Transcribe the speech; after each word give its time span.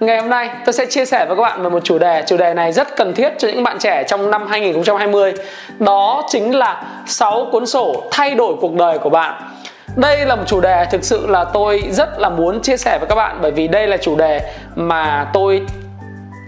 Ngày 0.00 0.20
hôm 0.20 0.30
nay, 0.30 0.50
tôi 0.64 0.72
sẽ 0.72 0.86
chia 0.86 1.04
sẻ 1.04 1.26
với 1.26 1.36
các 1.36 1.42
bạn 1.42 1.62
về 1.62 1.70
một 1.70 1.84
chủ 1.84 1.98
đề. 1.98 2.22
Chủ 2.26 2.36
đề 2.36 2.54
này 2.54 2.72
rất 2.72 2.96
cần 2.96 3.14
thiết 3.14 3.32
cho 3.38 3.48
những 3.48 3.62
bạn 3.62 3.78
trẻ 3.78 4.04
trong 4.08 4.30
năm 4.30 4.46
2020 4.46 5.32
Đó 5.78 6.22
chính 6.28 6.54
là 6.54 6.82
6 7.06 7.46
cuốn 7.52 7.66
sổ 7.66 8.02
thay 8.10 8.34
đổi 8.34 8.54
cuộc 8.60 8.74
đời 8.74 8.98
của 8.98 9.10
bạn. 9.10 9.34
Đây 9.96 10.26
là 10.26 10.36
một 10.36 10.42
chủ 10.46 10.60
đề 10.60 10.84
thực 10.90 11.04
sự 11.04 11.26
là 11.26 11.44
tôi 11.44 11.82
rất 11.90 12.18
là 12.18 12.28
muốn 12.28 12.62
chia 12.62 12.76
sẻ 12.76 12.98
với 12.98 13.08
các 13.08 13.14
bạn, 13.14 13.38
bởi 13.42 13.50
vì 13.50 13.68
đây 13.68 13.86
là 13.86 13.96
chủ 13.96 14.16
đề 14.16 14.40
mà 14.74 15.26
tôi 15.32 15.62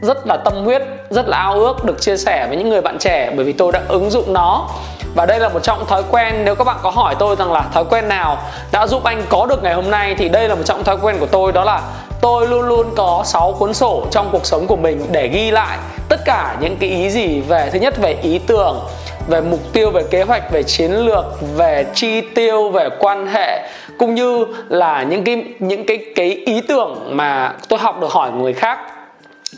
rất 0.03 0.27
là 0.27 0.37
tâm 0.37 0.55
huyết, 0.65 0.83
rất 1.11 1.29
là 1.29 1.37
ao 1.37 1.55
ước 1.55 1.85
được 1.85 2.01
chia 2.01 2.17
sẻ 2.17 2.47
với 2.49 2.57
những 2.57 2.69
người 2.69 2.81
bạn 2.81 2.99
trẻ, 2.99 3.33
bởi 3.37 3.45
vì 3.45 3.53
tôi 3.53 3.73
đã 3.73 3.81
ứng 3.89 4.11
dụng 4.11 4.33
nó. 4.33 4.69
Và 5.15 5.27
đây 5.27 5.41
là 5.41 5.49
một 5.49 5.63
trong 5.63 5.87
thói 5.87 6.03
quen, 6.11 6.35
nếu 6.45 6.55
các 6.55 6.65
bạn 6.65 6.77
có 6.83 6.91
hỏi 6.91 7.15
tôi 7.19 7.37
rằng 7.37 7.53
là 7.53 7.65
thói 7.73 7.85
quen 7.91 8.09
nào 8.09 8.39
đã 8.73 8.87
giúp 8.87 9.05
anh 9.05 9.23
có 9.29 9.47
được 9.47 9.63
ngày 9.63 9.75
hôm 9.75 9.91
nay, 9.91 10.15
thì 10.19 10.29
đây 10.29 10.49
là 10.49 10.55
một 10.55 10.63
trong 10.65 10.85
thói 10.85 10.97
quen 11.03 11.17
của 11.21 11.27
tôi, 11.27 11.53
đó 11.53 11.65
là 11.65 11.81
tôi 12.21 12.49
luôn 12.49 12.63
luôn 12.69 12.87
có 12.97 13.23
6 13.27 13.53
cuốn 13.59 13.75
sổ 13.75 14.07
trong 14.11 14.29
cuộc 14.33 14.47
sống 14.47 14.67
của 14.67 14.77
mình 14.77 15.07
để 15.13 15.29
ghi 15.29 15.51
lại 15.51 15.79
tất 16.09 16.21
cả 16.25 16.57
những 16.61 16.77
cái 16.77 16.91
ý 16.91 17.11
gì 17.11 17.41
về, 17.41 17.71
thứ 17.73 17.79
nhất 17.79 17.95
về 18.03 18.17
ý 18.23 18.39
tưởng, 18.39 18.81
về 19.29 19.41
mục 19.41 19.61
tiêu, 19.73 19.91
về 19.91 20.03
kế 20.11 20.23
hoạch, 20.23 20.53
về 20.53 20.63
chiến 20.63 20.93
lược, 20.93 21.25
về 21.57 21.87
chi 21.95 22.21
tiêu, 22.21 22.69
về 22.69 22.89
quan 22.99 23.27
hệ, 23.27 23.69
cũng 23.99 24.15
như 24.15 24.47
là 24.69 25.03
những 25.03 25.25
cái 25.25 25.45
những 25.59 25.87
cái 25.87 25.99
cái 26.15 26.31
ý 26.31 26.61
tưởng 26.61 27.17
mà 27.17 27.55
tôi 27.69 27.79
học 27.79 28.01
được 28.01 28.11
hỏi 28.11 28.31
người 28.33 28.53
khác 28.53 28.79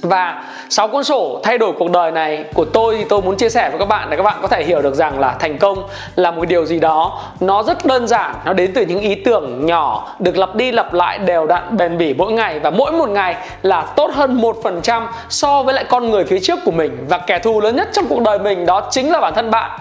và 0.00 0.44
sáu 0.68 0.88
cuốn 0.88 1.04
sổ 1.04 1.40
thay 1.42 1.58
đổi 1.58 1.72
cuộc 1.78 1.90
đời 1.90 2.10
này 2.10 2.44
của 2.54 2.64
tôi 2.64 2.96
thì 2.96 3.04
tôi 3.04 3.22
muốn 3.22 3.36
chia 3.36 3.48
sẻ 3.48 3.70
với 3.70 3.78
các 3.78 3.88
bạn 3.88 4.10
để 4.10 4.16
các 4.16 4.22
bạn 4.22 4.38
có 4.42 4.48
thể 4.48 4.64
hiểu 4.64 4.82
được 4.82 4.94
rằng 4.94 5.20
là 5.20 5.36
thành 5.38 5.58
công 5.58 5.88
là 6.16 6.30
một 6.30 6.48
điều 6.48 6.64
gì 6.64 6.78
đó. 6.78 7.22
Nó 7.40 7.62
rất 7.62 7.86
đơn 7.86 8.06
giản, 8.06 8.34
nó 8.44 8.52
đến 8.52 8.72
từ 8.74 8.82
những 8.82 9.00
ý 9.00 9.14
tưởng 9.14 9.66
nhỏ, 9.66 10.14
được 10.18 10.36
lặp 10.36 10.54
đi 10.54 10.72
lặp 10.72 10.92
lại, 10.92 11.18
đều 11.18 11.46
đặn, 11.46 11.76
bền 11.76 11.98
bỉ 11.98 12.14
mỗi 12.14 12.32
ngày. 12.32 12.60
Và 12.60 12.70
mỗi 12.70 12.92
một 12.92 13.08
ngày 13.08 13.36
là 13.62 13.82
tốt 13.82 14.10
hơn 14.14 14.34
một 14.34 14.56
phần 14.62 14.80
trăm 14.82 15.08
so 15.28 15.62
với 15.62 15.74
lại 15.74 15.84
con 15.88 16.10
người 16.10 16.24
phía 16.24 16.40
trước 16.40 16.58
của 16.64 16.70
mình. 16.70 17.06
Và 17.08 17.18
kẻ 17.18 17.38
thù 17.38 17.60
lớn 17.60 17.76
nhất 17.76 17.88
trong 17.92 18.06
cuộc 18.08 18.22
đời 18.22 18.38
mình 18.38 18.66
đó 18.66 18.88
chính 18.90 19.12
là 19.12 19.20
bản 19.20 19.34
thân 19.34 19.50
bạn. 19.50 19.80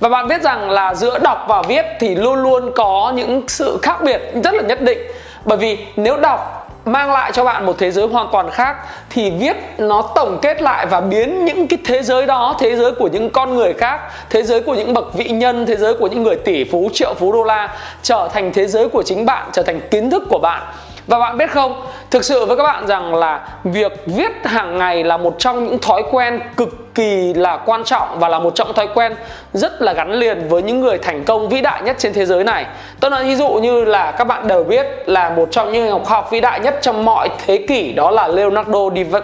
Và 0.00 0.08
bạn 0.08 0.28
biết 0.28 0.42
rằng 0.42 0.70
là 0.70 0.94
giữa 0.94 1.18
đọc 1.18 1.44
và 1.48 1.62
viết 1.62 1.84
thì 2.00 2.14
luôn 2.14 2.42
luôn 2.42 2.72
có 2.76 3.12
những 3.16 3.42
sự 3.48 3.78
khác 3.82 4.02
biệt 4.04 4.22
rất 4.44 4.54
là 4.54 4.62
nhất 4.62 4.80
định. 4.80 4.98
Bởi 5.44 5.58
vì 5.58 5.78
nếu 5.96 6.16
đọc 6.16 6.57
mang 6.92 7.12
lại 7.12 7.32
cho 7.34 7.44
bạn 7.44 7.66
một 7.66 7.78
thế 7.78 7.90
giới 7.90 8.06
hoàn 8.06 8.28
toàn 8.32 8.50
khác 8.50 8.76
thì 9.10 9.30
viết 9.30 9.56
nó 9.78 10.02
tổng 10.14 10.38
kết 10.42 10.62
lại 10.62 10.86
và 10.86 11.00
biến 11.00 11.44
những 11.44 11.68
cái 11.68 11.78
thế 11.84 12.02
giới 12.02 12.26
đó, 12.26 12.56
thế 12.58 12.76
giới 12.76 12.92
của 12.92 13.08
những 13.08 13.30
con 13.30 13.54
người 13.54 13.72
khác, 13.72 14.00
thế 14.30 14.42
giới 14.42 14.60
của 14.60 14.74
những 14.74 14.94
bậc 14.94 15.14
vị 15.14 15.28
nhân, 15.28 15.66
thế 15.66 15.76
giới 15.76 15.94
của 15.94 16.06
những 16.06 16.22
người 16.22 16.36
tỷ 16.36 16.64
phú, 16.64 16.90
triệu 16.92 17.14
phú 17.14 17.32
đô 17.32 17.42
la 17.44 17.76
trở 18.02 18.28
thành 18.32 18.52
thế 18.52 18.66
giới 18.66 18.88
của 18.88 19.02
chính 19.02 19.26
bạn, 19.26 19.48
trở 19.52 19.62
thành 19.62 19.80
kiến 19.90 20.10
thức 20.10 20.22
của 20.30 20.38
bạn 20.38 20.62
và 21.08 21.18
bạn 21.18 21.38
biết 21.38 21.50
không, 21.50 21.82
thực 22.10 22.24
sự 22.24 22.44
với 22.46 22.56
các 22.56 22.62
bạn 22.62 22.86
rằng 22.86 23.14
là 23.14 23.48
việc 23.64 23.92
viết 24.06 24.32
hàng 24.44 24.78
ngày 24.78 25.04
là 25.04 25.16
một 25.16 25.34
trong 25.38 25.64
những 25.64 25.78
thói 25.78 26.02
quen 26.10 26.40
cực 26.56 26.94
kỳ 26.94 27.34
là 27.34 27.56
quan 27.56 27.84
trọng 27.84 28.18
và 28.18 28.28
là 28.28 28.38
một 28.38 28.54
trong 28.54 28.74
thói 28.74 28.88
quen 28.94 29.14
rất 29.52 29.82
là 29.82 29.92
gắn 29.92 30.12
liền 30.12 30.48
với 30.48 30.62
những 30.62 30.80
người 30.80 30.98
thành 30.98 31.24
công 31.24 31.48
vĩ 31.48 31.60
đại 31.60 31.82
nhất 31.82 31.96
trên 31.98 32.12
thế 32.12 32.26
giới 32.26 32.44
này. 32.44 32.66
Tôi 33.00 33.10
nói 33.10 33.24
ví 33.24 33.36
dụ 33.36 33.48
như 33.48 33.84
là 33.84 34.12
các 34.12 34.24
bạn 34.24 34.48
đều 34.48 34.64
biết 34.64 34.86
là 35.06 35.30
một 35.30 35.48
trong 35.50 35.72
những 35.72 35.86
nhà 35.86 36.04
khoa 36.04 36.16
học 36.16 36.30
vĩ 36.30 36.40
đại 36.40 36.60
nhất 36.60 36.78
trong 36.82 37.04
mọi 37.04 37.28
thế 37.46 37.64
kỷ 37.68 37.92
đó 37.92 38.10
là 38.10 38.28
Leonardo 38.28 38.78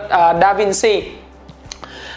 à, 0.09 0.35
da 0.41 0.53
Vinci 0.53 1.03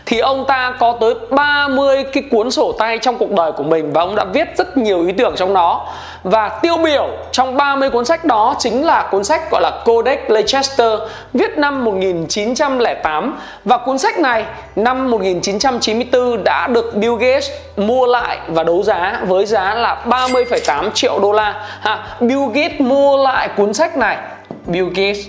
thì 0.09 0.19
ông 0.19 0.45
ta 0.47 0.73
có 0.79 0.97
tới 1.01 1.13
30 1.29 2.03
cái 2.03 2.23
cuốn 2.31 2.51
sổ 2.51 2.72
tay 2.72 2.97
trong 2.97 3.18
cuộc 3.18 3.31
đời 3.31 3.51
của 3.51 3.63
mình 3.63 3.94
và 3.94 4.01
ông 4.01 4.16
đã 4.16 4.25
viết 4.34 4.57
rất 4.57 4.78
nhiều 4.78 5.06
ý 5.06 5.13
tưởng 5.18 5.34
trong 5.38 5.53
đó 5.53 5.88
và 6.23 6.50
tiêu 6.50 6.78
biểu 6.78 7.07
trong 7.31 7.57
30 7.57 7.90
cuốn 7.90 8.06
sách 8.06 8.25
đó 8.25 8.56
chính 8.59 8.85
là 8.85 9.07
cuốn 9.12 9.23
sách 9.23 9.51
gọi 9.51 9.62
là 9.62 9.72
Codex 9.85 10.19
Leicester 10.28 11.00
viết 11.34 11.57
năm 11.57 11.85
1908 11.85 13.38
và 13.66 13.78
cuốn 13.78 13.97
sách 13.97 14.19
này 14.19 14.45
năm 14.75 15.12
1994 15.12 16.44
đã 16.44 16.68
được 16.68 16.95
Bill 16.95 17.16
Gates 17.19 17.50
mua 17.78 18.06
lại 18.06 18.38
và 18.47 18.63
đấu 18.63 18.84
giá 18.84 19.22
với 19.28 19.45
giá 19.45 19.74
là 19.74 20.03
30,8 20.06 20.91
triệu 20.91 21.19
đô 21.19 21.31
la. 21.31 21.68
Ha, 21.79 22.03
Bill 22.19 22.45
Gates 22.53 22.79
mua 22.81 23.18
lại 23.18 23.50
cuốn 23.57 23.74
sách 23.74 23.97
này. 23.97 24.18
Bill 24.66 24.88
Gates 24.88 25.28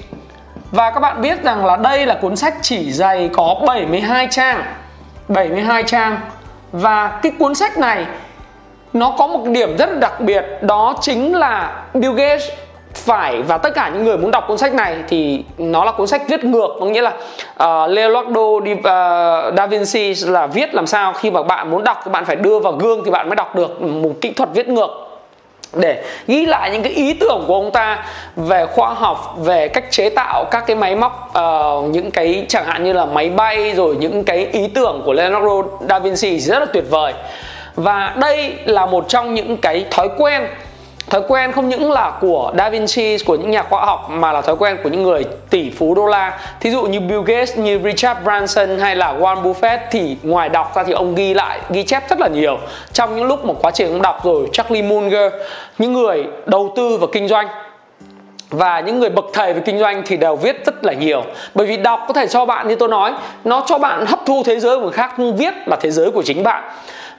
và 0.70 0.90
các 0.90 1.00
bạn 1.00 1.20
biết 1.20 1.42
rằng 1.42 1.66
là 1.66 1.76
đây 1.76 2.06
là 2.06 2.14
cuốn 2.14 2.36
sách 2.36 2.54
chỉ 2.62 2.92
dày 2.92 3.30
có 3.32 3.54
72 3.66 4.28
trang. 4.30 4.64
72 5.28 5.82
trang. 5.82 6.20
Và 6.72 7.18
cái 7.22 7.32
cuốn 7.38 7.54
sách 7.54 7.78
này 7.78 8.06
Nó 8.92 9.14
có 9.18 9.26
một 9.26 9.44
điểm 9.46 9.76
rất 9.76 9.98
đặc 9.98 10.20
biệt 10.20 10.44
Đó 10.62 10.94
chính 11.00 11.34
là 11.34 11.82
Bill 11.94 12.14
Gates 12.14 12.44
phải 12.94 13.42
và 13.42 13.58
tất 13.58 13.74
cả 13.74 13.90
những 13.94 14.04
người 14.04 14.18
muốn 14.18 14.30
đọc 14.30 14.44
cuốn 14.48 14.58
sách 14.58 14.74
này 14.74 14.96
thì 15.08 15.44
nó 15.58 15.84
là 15.84 15.92
cuốn 15.92 16.06
sách 16.06 16.22
viết 16.28 16.44
ngược 16.44 16.68
có 16.80 16.86
nghĩa 16.86 17.02
là 17.02 17.12
uh, 17.64 17.90
Leonardo 17.90 18.42
di, 18.64 18.72
uh, 18.72 18.84
da 19.56 19.66
Vinci 19.70 20.14
là 20.26 20.46
viết 20.46 20.74
làm 20.74 20.86
sao 20.86 21.12
khi 21.12 21.30
mà 21.30 21.42
bạn 21.42 21.70
muốn 21.70 21.84
đọc 21.84 22.00
thì 22.04 22.10
bạn 22.10 22.24
phải 22.24 22.36
đưa 22.36 22.58
vào 22.58 22.72
gương 22.72 23.04
thì 23.04 23.10
bạn 23.10 23.28
mới 23.28 23.36
đọc 23.36 23.56
được 23.56 23.82
một 23.82 24.12
kỹ 24.20 24.32
thuật 24.32 24.48
viết 24.54 24.68
ngược 24.68 25.07
để 25.72 26.04
ghi 26.26 26.46
lại 26.46 26.70
những 26.70 26.82
cái 26.82 26.92
ý 26.92 27.12
tưởng 27.12 27.44
của 27.46 27.54
ông 27.54 27.70
ta 27.70 28.04
về 28.36 28.66
khoa 28.66 28.94
học 28.94 29.34
về 29.38 29.68
cách 29.68 29.84
chế 29.90 30.10
tạo 30.10 30.44
các 30.50 30.64
cái 30.66 30.76
máy 30.76 30.96
móc 30.96 31.32
uh, 31.38 31.84
những 31.84 32.10
cái 32.10 32.44
chẳng 32.48 32.64
hạn 32.64 32.84
như 32.84 32.92
là 32.92 33.04
máy 33.04 33.30
bay 33.30 33.72
rồi 33.74 33.96
những 33.96 34.24
cái 34.24 34.48
ý 34.52 34.68
tưởng 34.68 35.02
của 35.04 35.12
Leonardo 35.12 35.62
da 35.88 35.98
Vinci 35.98 36.38
rất 36.38 36.58
là 36.58 36.66
tuyệt 36.72 36.84
vời. 36.90 37.12
Và 37.74 38.14
đây 38.16 38.54
là 38.64 38.86
một 38.86 39.04
trong 39.08 39.34
những 39.34 39.56
cái 39.56 39.86
thói 39.90 40.08
quen 40.18 40.46
thói 41.10 41.22
quen 41.28 41.52
không 41.52 41.68
những 41.68 41.92
là 41.92 42.12
của 42.20 42.52
Da 42.58 42.68
Vinci, 42.68 43.18
của 43.26 43.34
những 43.34 43.50
nhà 43.50 43.62
khoa 43.62 43.84
học, 43.84 44.10
mà 44.10 44.32
là 44.32 44.40
thói 44.40 44.56
quen 44.56 44.76
của 44.82 44.88
những 44.88 45.02
người 45.02 45.24
tỷ 45.50 45.70
phú 45.70 45.94
đô 45.94 46.06
la. 46.06 46.38
Thí 46.60 46.70
dụ 46.70 46.82
như 46.82 47.00
Bill 47.00 47.22
Gates, 47.26 47.58
như 47.58 47.80
Richard 47.84 48.20
Branson 48.24 48.78
hay 48.78 48.96
là 48.96 49.14
Warren 49.20 49.42
Buffett 49.42 49.78
thì 49.90 50.16
ngoài 50.22 50.48
đọc 50.48 50.72
ra 50.76 50.82
thì 50.84 50.92
ông 50.92 51.14
ghi 51.14 51.34
lại, 51.34 51.58
ghi 51.70 51.82
chép 51.82 52.02
rất 52.10 52.20
là 52.20 52.28
nhiều. 52.28 52.58
Trong 52.92 53.16
những 53.16 53.24
lúc 53.24 53.44
mà 53.44 53.54
quá 53.62 53.70
trình 53.70 53.92
ông 53.92 54.02
đọc 54.02 54.24
rồi, 54.24 54.48
Charlie 54.52 54.82
Munger, 54.82 55.32
những 55.78 55.92
người 55.92 56.24
đầu 56.46 56.72
tư 56.76 56.98
và 57.00 57.06
kinh 57.12 57.28
doanh. 57.28 57.48
Và 58.50 58.80
những 58.80 59.00
người 59.00 59.10
bậc 59.10 59.24
thầy 59.32 59.52
về 59.52 59.60
kinh 59.64 59.78
doanh 59.78 60.02
thì 60.06 60.16
đều 60.16 60.36
viết 60.36 60.66
rất 60.66 60.84
là 60.84 60.92
nhiều. 60.92 61.22
Bởi 61.54 61.66
vì 61.66 61.76
đọc 61.76 62.04
có 62.08 62.14
thể 62.14 62.26
cho 62.26 62.44
bạn, 62.44 62.68
như 62.68 62.74
tôi 62.74 62.88
nói, 62.88 63.12
nó 63.44 63.64
cho 63.66 63.78
bạn 63.78 64.06
hấp 64.06 64.18
thu 64.26 64.42
thế 64.46 64.60
giới 64.60 64.76
của 64.76 64.82
người 64.82 64.92
khác, 64.92 65.14
nhưng 65.16 65.36
viết 65.36 65.54
là 65.66 65.76
thế 65.80 65.90
giới 65.90 66.10
của 66.10 66.22
chính 66.22 66.42
bạn. 66.42 66.64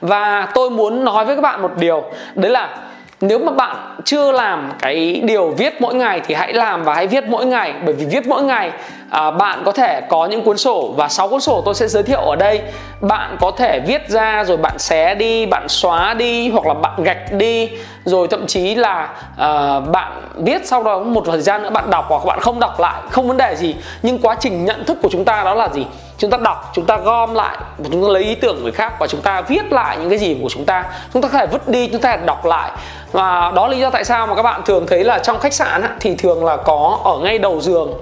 Và 0.00 0.48
tôi 0.54 0.70
muốn 0.70 1.04
nói 1.04 1.24
với 1.24 1.36
các 1.36 1.42
bạn 1.42 1.62
một 1.62 1.70
điều, 1.76 2.04
đấy 2.34 2.50
là 2.50 2.76
nếu 3.20 3.38
mà 3.38 3.52
bạn 3.52 3.76
chưa 4.04 4.32
làm 4.32 4.72
cái 4.78 5.22
điều 5.24 5.50
viết 5.50 5.80
mỗi 5.80 5.94
ngày 5.94 6.20
thì 6.26 6.34
hãy 6.34 6.52
làm 6.52 6.84
và 6.84 6.94
hãy 6.94 7.06
viết 7.06 7.24
mỗi 7.28 7.46
ngày. 7.46 7.74
Bởi 7.84 7.94
vì 7.94 8.06
viết 8.06 8.26
mỗi 8.26 8.42
ngày 8.42 8.70
à, 9.10 9.30
bạn 9.30 9.62
có 9.64 9.72
thể 9.72 10.00
có 10.08 10.26
những 10.26 10.42
cuốn 10.42 10.56
sổ 10.56 10.94
và 10.96 11.08
sáu 11.08 11.28
cuốn 11.28 11.40
sổ 11.40 11.62
tôi 11.64 11.74
sẽ 11.74 11.88
giới 11.88 12.02
thiệu 12.02 12.20
ở 12.20 12.36
đây. 12.36 12.60
Bạn 13.00 13.36
có 13.40 13.50
thể 13.50 13.80
viết 13.86 14.08
ra 14.08 14.44
rồi 14.44 14.56
bạn 14.56 14.78
xé 14.78 15.14
đi 15.14 15.46
bạn 15.46 15.68
xóa 15.68 16.14
đi 16.14 16.50
hoặc 16.50 16.66
là 16.66 16.74
bạn 16.74 17.02
gạch 17.02 17.32
đi. 17.32 17.70
Rồi 18.04 18.28
thậm 18.30 18.46
chí 18.46 18.74
là 18.74 19.08
à, 19.36 19.80
bạn 19.80 20.22
viết 20.36 20.66
sau 20.66 20.82
đó 20.82 20.98
một 20.98 21.22
thời 21.26 21.40
gian 21.40 21.62
nữa 21.62 21.70
bạn 21.70 21.90
đọc 21.90 22.04
hoặc 22.08 22.24
bạn 22.26 22.40
không 22.40 22.60
đọc 22.60 22.80
lại 22.80 23.00
không 23.10 23.28
vấn 23.28 23.36
đề 23.36 23.56
gì. 23.56 23.76
Nhưng 24.02 24.18
quá 24.18 24.36
trình 24.40 24.64
nhận 24.64 24.84
thức 24.84 24.98
của 25.02 25.08
chúng 25.12 25.24
ta 25.24 25.44
đó 25.44 25.54
là 25.54 25.68
gì? 25.68 25.86
Chúng 26.20 26.30
ta 26.30 26.36
đọc 26.36 26.70
chúng 26.74 26.84
ta 26.84 26.96
gom 26.96 27.34
lại 27.34 27.56
và 27.78 27.88
chúng 27.92 28.02
ta 28.02 28.08
lấy 28.08 28.22
ý 28.22 28.34
tưởng 28.34 28.62
người 28.62 28.72
khác 28.72 28.92
và 28.98 29.06
chúng 29.06 29.20
ta 29.20 29.40
viết 29.40 29.72
lại 29.72 29.96
những 30.00 30.08
cái 30.08 30.18
gì 30.18 30.36
của 30.42 30.48
chúng 30.48 30.64
ta. 30.64 30.84
Chúng 31.12 31.22
ta 31.22 31.28
có 31.28 31.38
thể 31.38 31.46
vứt 31.46 31.68
đi 31.68 31.86
chúng 31.86 32.00
ta 32.00 32.16
đọc 32.16 32.46
lại. 32.46 32.70
Và 33.12 33.52
đó 33.54 33.66
là 33.66 33.72
lý 33.72 33.80
do 33.80 33.90
tại 33.90 34.04
sao 34.04 34.26
mà 34.26 34.34
các 34.34 34.42
bạn 34.42 34.62
thường 34.64 34.86
thấy 34.86 35.04
là 35.04 35.18
trong 35.18 35.38
khách 35.38 35.52
sạn 35.52 35.82
thì 36.00 36.14
thường 36.14 36.44
là 36.44 36.56
có 36.56 36.98
ở 37.04 37.18
ngay 37.18 37.38
đầu 37.38 37.60
giường 37.60 37.92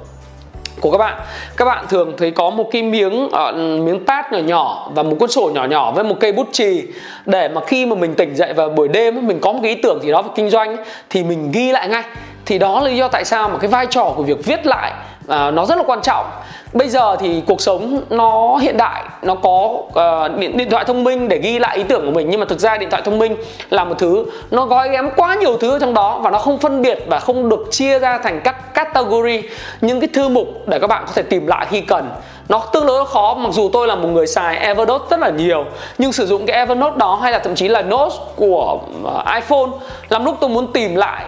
của 0.81 0.91
các 0.91 0.99
bạn. 0.99 1.21
Các 1.57 1.65
bạn 1.65 1.85
thường 1.89 2.15
thấy 2.19 2.31
có 2.31 2.51
một 2.51 2.69
cái 2.73 2.83
miếng 2.83 3.25
uh, 3.25 3.55
miếng 3.55 4.07
pad 4.07 4.25
nhỏ 4.33 4.39
nhỏ 4.39 4.89
và 4.95 5.03
một 5.03 5.17
cuốn 5.21 5.31
sổ 5.31 5.51
nhỏ 5.55 5.65
nhỏ 5.65 5.93
với 5.93 6.05
một 6.05 6.17
cây 6.21 6.33
bút 6.33 6.49
chì 6.53 6.83
để 7.27 7.49
mà 7.49 7.61
khi 7.67 7.87
mà 7.87 7.97
mình 7.97 8.15
tỉnh 8.15 8.37
dậy 8.37 8.53
vào 8.53 8.69
buổi 8.69 8.89
đêm 8.89 9.27
mình 9.27 9.41
có 9.41 9.53
một 9.53 9.59
cái 9.63 9.75
ý 9.75 9.83
tưởng 9.83 10.03
gì 10.03 10.13
đó 10.13 10.23
về 10.23 10.29
kinh 10.35 10.51
doanh 10.51 10.77
thì 11.11 11.23
mình 11.23 11.51
ghi 11.53 11.73
lại 11.73 11.89
ngay. 11.89 12.03
Thì 12.47 12.59
đó 12.59 12.81
là 12.81 12.87
lý 12.87 12.97
do 12.97 13.09
tại 13.09 13.25
sao 13.25 13.49
mà 13.49 13.59
cái 13.59 13.69
vai 13.69 13.87
trò 13.87 14.13
của 14.17 14.23
việc 14.23 14.45
viết 14.45 14.67
lại 14.67 14.93
uh, 15.25 15.55
nó 15.55 15.67
rất 15.67 15.79
là 15.79 15.85
quan 15.87 16.01
trọng 16.03 16.27
bây 16.73 16.89
giờ 16.89 17.17
thì 17.17 17.43
cuộc 17.47 17.61
sống 17.61 18.01
nó 18.11 18.57
hiện 18.57 18.77
đại 18.77 19.05
nó 19.23 19.35
có 19.35 19.51
uh, 19.59 20.39
điện, 20.39 20.57
điện 20.57 20.71
thoại 20.71 20.85
thông 20.85 21.05
minh 21.05 21.29
để 21.29 21.39
ghi 21.39 21.59
lại 21.59 21.77
ý 21.77 21.83
tưởng 21.83 22.07
của 22.07 22.13
mình. 22.13 22.31
Nhưng 22.31 22.41
mà 22.41 22.47
thực 22.47 22.59
ra 22.59 22.79
điện 22.79 22.91
thoại 22.91 23.03
thông 23.05 23.19
minh 23.19 23.37
là 23.71 23.85
một 23.85 23.95
thứ 23.99 24.25
nó 24.51 24.67
gói 24.67 24.89
ghém 24.91 25.11
quá 25.17 25.35
nhiều 25.35 25.57
thứ 25.57 25.71
ở 25.71 25.79
trong 25.79 25.95
đó 25.95 26.21
và 26.23 26.31
nó 26.31 26.39
không 26.39 26.59
phân 26.59 26.83
biệt 26.83 27.05
và 27.07 27.19
không 27.19 27.49
được 27.49 27.67
chia 27.71 27.99
ra 27.99 28.19
thành 28.19 28.41
các 28.45 28.75
category 28.75 29.43
những 29.81 30.01
cái 30.01 30.09
thư 30.15 30.29
mục 30.29 30.49
để 30.67 30.79
các 30.79 30.87
bạn 30.87 31.05
có 31.07 31.13
thể 31.15 31.23
tìm 31.23 31.47
lại 31.47 31.67
khi 31.71 31.81
cần. 31.81 32.11
Nó 32.49 32.59
tương 32.73 32.87
đối 32.87 33.07
khó 33.07 33.35
mặc 33.35 33.53
dù 33.53 33.71
tôi 33.73 33.87
là 33.87 33.95
một 33.95 34.09
người 34.09 34.27
xài 34.27 34.57
Evernote 34.57 35.05
rất 35.11 35.21
là 35.21 35.31
nhiều 35.31 35.65
nhưng 35.99 36.13
sử 36.13 36.27
dụng 36.27 36.47
cái 36.47 36.57
Evernote 36.57 36.97
đó 36.97 37.19
hay 37.23 37.33
là 37.33 37.39
thậm 37.39 37.55
chí 37.55 37.69
là 37.69 37.83
Notes 37.83 38.15
của 38.37 38.79
uh, 39.03 39.35
iPhone 39.35 39.71
làm 40.09 40.25
lúc 40.25 40.37
tôi 40.41 40.51
muốn 40.51 40.73
tìm 40.73 40.95
lại 40.95 41.25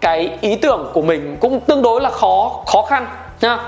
cái 0.00 0.30
ý 0.40 0.56
tưởng 0.56 0.90
của 0.92 1.02
mình 1.02 1.36
cũng 1.40 1.60
tương 1.60 1.82
đối 1.82 2.00
là 2.00 2.10
khó 2.10 2.52
khó 2.66 2.82
khăn 2.82 3.06
nha 3.40 3.58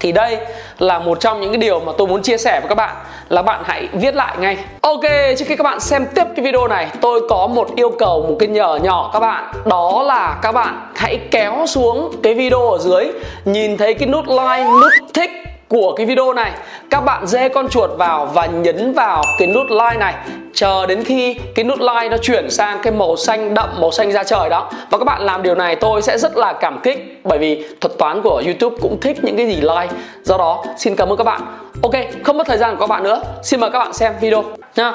thì 0.00 0.12
đây 0.12 0.38
là 0.78 0.98
một 0.98 1.20
trong 1.20 1.40
những 1.40 1.50
cái 1.50 1.58
điều 1.58 1.80
mà 1.80 1.92
tôi 1.98 2.06
muốn 2.06 2.22
chia 2.22 2.38
sẻ 2.38 2.60
với 2.60 2.68
các 2.68 2.74
bạn, 2.74 2.96
là 3.28 3.42
bạn 3.42 3.62
hãy 3.64 3.88
viết 3.92 4.14
lại 4.14 4.36
ngay. 4.40 4.56
Ok, 4.80 5.02
trước 5.38 5.44
khi 5.48 5.56
các 5.56 5.64
bạn 5.64 5.80
xem 5.80 6.06
tiếp 6.14 6.24
cái 6.36 6.44
video 6.44 6.68
này, 6.68 6.88
tôi 7.00 7.20
có 7.28 7.46
một 7.46 7.68
yêu 7.76 7.90
cầu, 7.98 8.26
một 8.28 8.36
cái 8.38 8.48
nhờ 8.48 8.78
nhỏ 8.82 9.10
các 9.12 9.20
bạn. 9.20 9.52
Đó 9.64 10.02
là 10.06 10.38
các 10.42 10.52
bạn 10.52 10.90
hãy 10.94 11.18
kéo 11.30 11.66
xuống 11.66 12.12
cái 12.22 12.34
video 12.34 12.70
ở 12.70 12.78
dưới, 12.78 13.06
nhìn 13.44 13.76
thấy 13.76 13.94
cái 13.94 14.08
nút 14.08 14.28
like, 14.28 14.64
nút 14.64 14.92
thích 15.14 15.30
của 15.68 15.94
cái 15.96 16.06
video 16.06 16.32
này. 16.32 16.52
Các 16.90 17.00
bạn 17.00 17.26
dê 17.26 17.48
con 17.48 17.68
chuột 17.68 17.90
vào 17.98 18.26
và 18.26 18.46
nhấn 18.46 18.92
vào 18.92 19.22
cái 19.38 19.48
nút 19.48 19.66
like 19.70 19.98
này. 19.98 20.14
Chờ 20.54 20.86
đến 20.86 21.04
khi 21.04 21.34
cái 21.54 21.64
nút 21.64 21.78
like 21.78 22.08
nó 22.10 22.16
chuyển 22.16 22.50
sang 22.50 22.78
cái 22.82 22.92
màu 22.92 23.16
xanh 23.16 23.54
đậm, 23.54 23.68
màu 23.80 23.90
xanh 23.90 24.12
da 24.12 24.24
trời 24.24 24.48
đó. 24.50 24.70
Và 24.90 24.98
các 24.98 25.04
bạn 25.04 25.22
làm 25.22 25.42
điều 25.42 25.54
này 25.54 25.76
tôi 25.76 26.02
sẽ 26.02 26.18
rất 26.18 26.36
là 26.36 26.52
cảm 26.52 26.80
kích, 26.82 27.20
bởi 27.24 27.38
vì 27.38 27.64
thuật 27.80 27.98
toán 27.98 28.22
của 28.22 28.42
youtube 28.46 28.76
cũng 28.80 29.00
thích 29.00 29.18
những 29.22 29.36
cái 29.36 29.46
gì 29.46 29.56
like. 29.56 29.88
Do 30.22 30.38
đó, 30.38 30.64
xin 30.76 30.96
cảm 30.96 31.08
ơn 31.08 31.16
các 31.16 31.24
bạn. 31.24 31.40
Ok, 31.82 31.94
không 32.24 32.38
mất 32.38 32.46
thời 32.46 32.58
gian 32.58 32.76
của 32.76 32.80
các 32.80 32.86
bạn 32.86 33.02
nữa. 33.02 33.22
Xin 33.42 33.60
mời 33.60 33.70
các 33.70 33.78
bạn 33.78 33.92
xem 33.92 34.12
video 34.20 34.44
nha. 34.76 34.92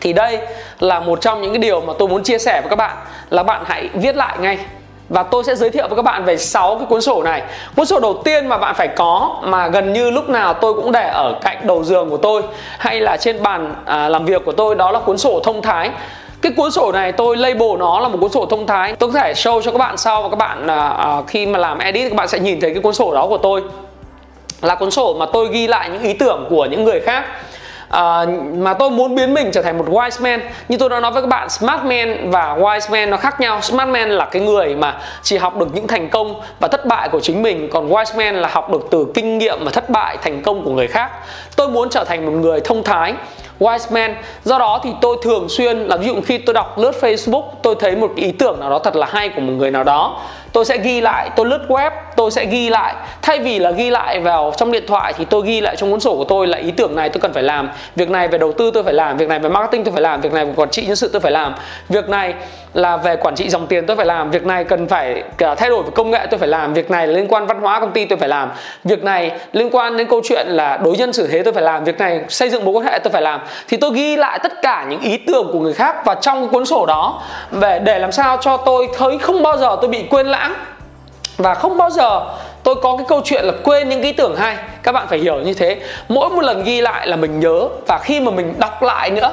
Thì 0.00 0.12
đây 0.12 0.38
là 0.80 1.00
một 1.00 1.20
trong 1.20 1.42
những 1.42 1.52
cái 1.52 1.58
điều 1.58 1.80
mà 1.80 1.92
tôi 1.98 2.08
muốn 2.08 2.22
chia 2.22 2.38
sẻ 2.38 2.60
với 2.60 2.70
các 2.70 2.76
bạn, 2.76 2.96
là 3.30 3.42
bạn 3.42 3.62
hãy 3.66 3.88
viết 3.94 4.16
lại 4.16 4.36
ngay 4.40 4.58
và 5.12 5.22
tôi 5.22 5.44
sẽ 5.44 5.56
giới 5.56 5.70
thiệu 5.70 5.88
với 5.88 5.96
các 5.96 6.02
bạn 6.02 6.24
về 6.24 6.36
6 6.36 6.76
cái 6.76 6.86
cuốn 6.86 7.00
sổ 7.00 7.22
này. 7.22 7.42
Cuốn 7.76 7.86
sổ 7.86 8.00
đầu 8.00 8.20
tiên 8.24 8.46
mà 8.46 8.58
bạn 8.58 8.74
phải 8.74 8.88
có 8.88 9.36
mà 9.42 9.68
gần 9.68 9.92
như 9.92 10.10
lúc 10.10 10.28
nào 10.28 10.54
tôi 10.54 10.74
cũng 10.74 10.92
để 10.92 11.08
ở 11.08 11.38
cạnh 11.42 11.58
đầu 11.66 11.84
giường 11.84 12.10
của 12.10 12.16
tôi 12.16 12.42
hay 12.78 13.00
là 13.00 13.16
trên 13.16 13.42
bàn 13.42 13.74
à, 13.84 14.08
làm 14.08 14.24
việc 14.24 14.44
của 14.44 14.52
tôi 14.52 14.74
đó 14.74 14.90
là 14.90 15.00
cuốn 15.00 15.18
sổ 15.18 15.40
thông 15.44 15.62
thái. 15.62 15.90
Cái 16.42 16.52
cuốn 16.56 16.70
sổ 16.70 16.92
này 16.92 17.12
tôi 17.12 17.36
label 17.36 17.78
nó 17.78 18.00
là 18.00 18.08
một 18.08 18.18
cuốn 18.20 18.30
sổ 18.30 18.46
thông 18.46 18.66
thái. 18.66 18.92
Tôi 18.92 19.12
có 19.12 19.20
thể 19.20 19.32
show 19.32 19.62
cho 19.62 19.70
các 19.70 19.78
bạn 19.78 19.96
sau 19.96 20.22
và 20.22 20.28
các 20.28 20.36
bạn 20.36 20.66
à, 20.66 20.88
à, 20.88 21.22
khi 21.26 21.46
mà 21.46 21.58
làm 21.58 21.78
edit 21.78 22.10
các 22.10 22.16
bạn 22.16 22.28
sẽ 22.28 22.38
nhìn 22.38 22.60
thấy 22.60 22.70
cái 22.70 22.82
cuốn 22.82 22.94
sổ 22.94 23.14
đó 23.14 23.26
của 23.26 23.38
tôi. 23.38 23.62
Là 24.62 24.74
cuốn 24.74 24.90
sổ 24.90 25.16
mà 25.18 25.26
tôi 25.32 25.48
ghi 25.48 25.66
lại 25.66 25.90
những 25.90 26.02
ý 26.02 26.12
tưởng 26.12 26.46
của 26.50 26.64
những 26.64 26.84
người 26.84 27.00
khác. 27.00 27.24
Ờ, 27.92 28.26
mà 28.54 28.74
tôi 28.74 28.90
muốn 28.90 29.14
biến 29.14 29.34
mình 29.34 29.50
trở 29.52 29.62
thành 29.62 29.78
một 29.78 29.84
wise 29.88 30.22
man. 30.22 30.40
Như 30.68 30.76
tôi 30.76 30.88
đã 30.88 31.00
nói 31.00 31.12
với 31.12 31.22
các 31.22 31.28
bạn, 31.28 31.48
smart 31.48 31.82
man 31.82 32.30
và 32.30 32.56
wise 32.58 32.92
man 32.92 33.10
nó 33.10 33.16
khác 33.16 33.40
nhau. 33.40 33.60
Smart 33.60 33.88
man 33.88 34.10
là 34.10 34.24
cái 34.24 34.42
người 34.42 34.74
mà 34.74 34.98
chỉ 35.22 35.36
học 35.36 35.58
được 35.58 35.68
những 35.74 35.86
thành 35.86 36.08
công 36.08 36.40
và 36.60 36.68
thất 36.68 36.86
bại 36.86 37.08
của 37.08 37.20
chính 37.20 37.42
mình, 37.42 37.68
còn 37.72 37.90
wise 37.90 38.16
man 38.16 38.36
là 38.36 38.48
học 38.52 38.70
được 38.70 38.88
từ 38.90 39.06
kinh 39.14 39.38
nghiệm 39.38 39.64
và 39.64 39.70
thất 39.70 39.90
bại, 39.90 40.16
thành 40.22 40.42
công 40.42 40.64
của 40.64 40.70
người 40.70 40.86
khác. 40.86 41.10
Tôi 41.56 41.68
muốn 41.68 41.88
trở 41.90 42.04
thành 42.04 42.26
một 42.26 42.32
người 42.32 42.60
thông 42.60 42.82
thái, 42.82 43.14
wise 43.60 43.94
man. 43.94 44.14
Do 44.44 44.58
đó 44.58 44.80
thì 44.84 44.90
tôi 45.00 45.16
thường 45.22 45.48
xuyên, 45.48 45.78
là 45.78 45.96
ví 45.96 46.06
dụ 46.06 46.14
khi 46.26 46.38
tôi 46.38 46.54
đọc 46.54 46.78
lướt 46.78 46.92
facebook, 47.00 47.44
tôi 47.62 47.74
thấy 47.80 47.96
một 47.96 48.12
ý 48.16 48.32
tưởng 48.32 48.60
nào 48.60 48.70
đó 48.70 48.78
thật 48.78 48.96
là 48.96 49.06
hay 49.10 49.28
của 49.28 49.40
một 49.40 49.52
người 49.52 49.70
nào 49.70 49.84
đó 49.84 50.20
tôi 50.52 50.64
sẽ 50.64 50.78
ghi 50.78 51.00
lại, 51.00 51.30
tôi 51.36 51.46
lướt 51.46 51.60
web, 51.68 51.90
tôi 52.16 52.30
sẽ 52.30 52.44
ghi 52.44 52.68
lại. 52.68 52.94
Thay 53.22 53.38
vì 53.38 53.58
là 53.58 53.70
ghi 53.70 53.90
lại 53.90 54.20
vào 54.20 54.52
trong 54.56 54.72
điện 54.72 54.84
thoại 54.86 55.12
thì 55.18 55.24
tôi 55.24 55.46
ghi 55.46 55.60
lại 55.60 55.76
trong 55.76 55.90
cuốn 55.90 56.00
sổ 56.00 56.16
của 56.16 56.24
tôi 56.24 56.46
là 56.46 56.58
ý 56.58 56.70
tưởng 56.70 56.96
này 56.96 57.08
tôi 57.08 57.20
cần 57.20 57.32
phải 57.32 57.42
làm. 57.42 57.70
Việc 57.96 58.10
này 58.10 58.28
về 58.28 58.38
đầu 58.38 58.52
tư 58.52 58.70
tôi 58.74 58.82
phải 58.82 58.94
làm, 58.94 59.16
việc 59.16 59.28
này 59.28 59.38
về 59.38 59.48
marketing 59.48 59.84
tôi 59.84 59.92
phải 59.92 60.02
làm, 60.02 60.20
việc 60.20 60.32
này 60.32 60.44
về 60.44 60.52
quản 60.56 60.70
trị 60.70 60.86
nhân 60.86 60.96
sự 60.96 61.10
tôi 61.12 61.20
phải 61.20 61.32
làm. 61.32 61.54
Việc 61.88 62.08
này 62.08 62.34
là 62.74 62.96
về 62.96 63.16
quản 63.16 63.34
trị 63.34 63.48
dòng 63.48 63.66
tiền 63.66 63.86
tôi 63.86 63.96
phải 63.96 64.06
làm. 64.06 64.30
Việc 64.30 64.46
này 64.46 64.64
cần 64.64 64.88
phải 64.88 65.22
thay 65.38 65.70
đổi 65.70 65.82
về 65.82 65.90
công 65.94 66.10
nghệ 66.10 66.26
tôi 66.30 66.38
phải 66.38 66.48
làm. 66.48 66.74
Việc 66.74 66.90
này 66.90 67.06
liên 67.06 67.28
quan 67.28 67.46
văn 67.46 67.60
hóa 67.60 67.80
công 67.80 67.92
ty 67.92 68.04
tôi 68.04 68.18
phải 68.18 68.28
làm. 68.28 68.50
Việc 68.84 69.04
này 69.04 69.30
liên 69.52 69.70
quan 69.70 69.96
đến 69.96 70.06
câu 70.10 70.20
chuyện 70.24 70.46
là 70.48 70.76
đối 70.76 70.96
nhân 70.96 71.12
xử 71.12 71.26
thế 71.26 71.42
tôi 71.42 71.52
phải 71.52 71.62
làm. 71.62 71.84
Việc 71.84 71.98
này 71.98 72.20
xây 72.28 72.50
dựng 72.50 72.64
mối 72.64 72.74
quan 72.74 72.86
hệ 72.86 72.98
tôi 72.98 73.10
phải 73.12 73.22
làm. 73.22 73.40
Thì 73.68 73.76
tôi 73.76 73.90
ghi 73.94 74.16
lại 74.16 74.38
tất 74.42 74.52
cả 74.62 74.86
những 74.88 75.00
ý 75.00 75.16
tưởng 75.16 75.48
của 75.52 75.60
người 75.60 75.72
khác 75.72 75.96
và 76.04 76.14
trong 76.14 76.48
cuốn 76.48 76.66
sổ 76.66 76.86
đó 76.86 77.22
để 77.60 77.78
để 77.78 77.98
làm 77.98 78.12
sao 78.12 78.38
cho 78.40 78.56
tôi 78.56 78.88
thấy 78.98 79.18
không 79.18 79.42
bao 79.42 79.56
giờ 79.56 79.76
tôi 79.80 79.90
bị 79.90 80.04
quên 80.10 80.26
lãng 80.26 80.41
và 81.36 81.54
không 81.54 81.76
bao 81.76 81.90
giờ 81.90 82.20
tôi 82.62 82.74
có 82.82 82.96
cái 82.96 83.06
câu 83.08 83.20
chuyện 83.24 83.44
là 83.44 83.52
quên 83.64 83.88
những 83.88 84.02
ý 84.02 84.12
tưởng 84.12 84.36
hay. 84.36 84.56
Các 84.82 84.92
bạn 84.92 85.06
phải 85.08 85.18
hiểu 85.18 85.34
như 85.34 85.54
thế. 85.54 85.76
Mỗi 86.08 86.28
một 86.28 86.44
lần 86.44 86.64
ghi 86.64 86.80
lại 86.80 87.06
là 87.06 87.16
mình 87.16 87.40
nhớ. 87.40 87.68
Và 87.86 87.98
khi 87.98 88.20
mà 88.20 88.30
mình 88.30 88.54
đọc 88.58 88.82
lại 88.82 89.10
nữa 89.10 89.32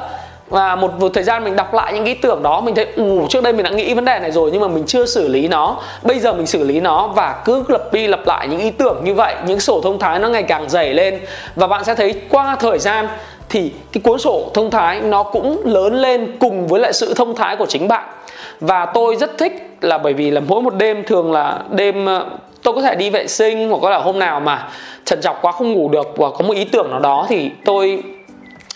và 0.49 0.75
một, 0.75 0.99
một 0.99 1.11
thời 1.13 1.23
gian 1.23 1.43
mình 1.43 1.55
đọc 1.55 1.73
lại 1.73 1.93
những 1.93 2.05
ý 2.05 2.13
tưởng 2.13 2.43
đó 2.43 2.61
mình 2.61 2.75
thấy 2.75 2.87
ủ 2.95 3.27
trước 3.29 3.43
đây 3.43 3.53
mình 3.53 3.63
đã 3.63 3.69
nghĩ 3.69 3.93
vấn 3.93 4.05
đề 4.05 4.19
này 4.19 4.31
rồi 4.31 4.49
nhưng 4.53 4.61
mà 4.61 4.67
mình 4.67 4.83
chưa 4.87 5.05
xử 5.05 5.27
lý 5.27 5.47
nó. 5.47 5.77
Bây 6.03 6.19
giờ 6.19 6.33
mình 6.33 6.47
xử 6.47 6.63
lý 6.63 6.79
nó 6.79 7.07
và 7.07 7.41
cứ 7.45 7.63
lặp 7.67 7.93
đi 7.93 8.07
lặp 8.07 8.27
lại 8.27 8.47
những 8.47 8.59
ý 8.59 8.71
tưởng 8.71 9.03
như 9.03 9.13
vậy 9.13 9.35
những 9.45 9.59
sổ 9.59 9.81
thông 9.83 9.99
thái 9.99 10.19
nó 10.19 10.29
ngày 10.29 10.43
càng 10.43 10.69
dày 10.69 10.93
lên. 10.93 11.19
Và 11.55 11.67
bạn 11.67 11.83
sẽ 11.83 11.95
thấy 11.95 12.21
qua 12.29 12.55
thời 12.59 12.79
gian 12.79 13.07
thì 13.49 13.71
cái 13.91 14.01
cuốn 14.01 14.19
sổ 14.19 14.51
thông 14.53 14.71
thái 14.71 15.01
nó 15.01 15.23
cũng 15.23 15.61
lớn 15.65 15.95
lên 15.95 16.37
cùng 16.39 16.67
với 16.67 16.81
lại 16.81 16.93
sự 16.93 17.13
thông 17.13 17.35
thái 17.35 17.55
của 17.55 17.65
chính 17.65 17.87
bạn 17.87 18.03
và 18.59 18.85
tôi 18.85 19.15
rất 19.15 19.37
thích 19.37 19.77
là 19.81 19.97
bởi 19.97 20.13
vì 20.13 20.31
là 20.31 20.41
mỗi 20.47 20.61
một 20.61 20.75
đêm 20.75 21.03
thường 21.03 21.31
là 21.31 21.63
đêm 21.71 22.05
ờ, 22.05 22.25
tôi 22.63 22.73
có 22.73 22.81
thể 22.81 22.95
đi 22.95 23.09
vệ 23.09 23.27
sinh 23.27 23.69
hoặc 23.69 23.89
là 23.91 23.97
hôm 23.97 24.19
nào 24.19 24.39
mà 24.39 24.67
trần 25.05 25.21
trọc 25.21 25.41
quá 25.41 25.51
không 25.51 25.73
ngủ 25.73 25.89
được 25.89 26.07
và 26.17 26.31
có 26.31 26.45
một 26.45 26.53
ý 26.53 26.65
tưởng 26.65 26.91
nào 26.91 26.99
đó 26.99 27.25
thì 27.29 27.51
tôi 27.65 28.03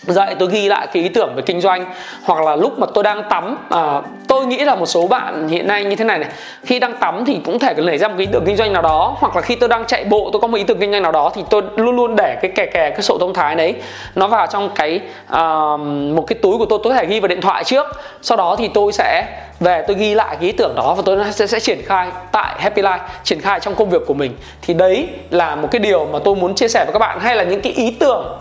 dậy 0.06 0.34
tôi 0.38 0.48
ghi 0.52 0.68
lại 0.68 0.86
cái 0.92 1.02
ý 1.02 1.08
tưởng 1.08 1.34
về 1.34 1.42
kinh 1.42 1.60
doanh. 1.60 1.84
Hoặc 2.24 2.44
là 2.44 2.56
lúc 2.56 2.78
mà 2.78 2.86
tôi 2.94 3.04
đang 3.04 3.22
tắm 3.30 3.58
à, 3.70 4.02
tôi 4.28 4.46
nghĩ 4.46 4.64
là 4.64 4.74
một 4.74 4.86
số 4.86 5.06
bạn 5.06 5.48
hiện 5.48 5.66
nay 5.66 5.84
như 5.84 5.96
thế 5.96 6.04
này 6.04 6.18
này. 6.18 6.28
Khi 6.64 6.78
đang 6.78 6.96
tắm 6.96 7.24
thì 7.26 7.38
cũng 7.44 7.58
thể 7.58 7.74
nảy 7.74 7.98
ra 7.98 8.08
một 8.08 8.14
cái 8.18 8.26
ý 8.26 8.32
tưởng 8.32 8.44
kinh 8.46 8.56
doanh 8.56 8.72
nào 8.72 8.82
đó. 8.82 9.16
Hoặc 9.18 9.36
là 9.36 9.42
khi 9.42 9.54
tôi 9.54 9.68
đang 9.68 9.84
chạy 9.84 10.04
bộ 10.04 10.30
tôi 10.32 10.40
có 10.40 10.46
một 10.46 10.56
ý 10.56 10.64
tưởng 10.64 10.78
kinh 10.80 10.92
doanh 10.92 11.02
nào 11.02 11.12
đó 11.12 11.30
thì 11.34 11.42
tôi 11.50 11.62
luôn 11.76 11.96
luôn 11.96 12.16
để 12.16 12.38
cái 12.42 12.50
kè 12.54 12.66
kè 12.66 12.90
cái 12.90 13.02
sổ 13.02 13.18
thông 13.18 13.34
thái 13.34 13.54
đấy 13.54 13.74
nó 14.14 14.28
vào 14.28 14.46
trong 14.46 14.70
cái 14.74 15.00
uh, 15.32 15.80
một 16.14 16.24
cái 16.26 16.38
túi 16.42 16.58
của 16.58 16.66
tôi. 16.66 16.78
Tôi 16.84 16.92
có 16.92 16.98
thể 16.98 17.06
ghi 17.06 17.20
vào 17.20 17.28
điện 17.28 17.40
thoại 17.40 17.64
trước. 17.64 17.86
Sau 18.22 18.36
đó 18.36 18.56
thì 18.58 18.68
tôi 18.74 18.92
sẽ 18.92 19.26
về 19.60 19.84
tôi 19.86 19.96
ghi 19.96 20.14
lại 20.14 20.36
cái 20.40 20.46
ý 20.46 20.52
tưởng 20.52 20.74
đó 20.76 20.94
và 20.96 21.02
tôi 21.06 21.18
sẽ, 21.32 21.46
sẽ 21.46 21.60
triển 21.60 21.82
khai 21.86 22.08
tại 22.32 22.54
Happy 22.58 22.82
Life 22.82 22.98
triển 23.24 23.40
khai 23.40 23.60
trong 23.60 23.74
công 23.74 23.90
việc 23.90 24.02
của 24.06 24.14
mình. 24.14 24.36
Thì 24.62 24.74
đấy 24.74 25.08
là 25.30 25.56
một 25.56 25.68
cái 25.70 25.78
điều 25.78 26.06
mà 26.12 26.18
tôi 26.24 26.34
muốn 26.34 26.54
chia 26.54 26.68
sẻ 26.68 26.84
với 26.84 26.92
các 26.92 26.98
bạn. 26.98 27.20
Hay 27.20 27.36
là 27.36 27.42
những 27.42 27.60
cái 27.60 27.72
ý 27.72 27.90
tưởng 27.90 28.38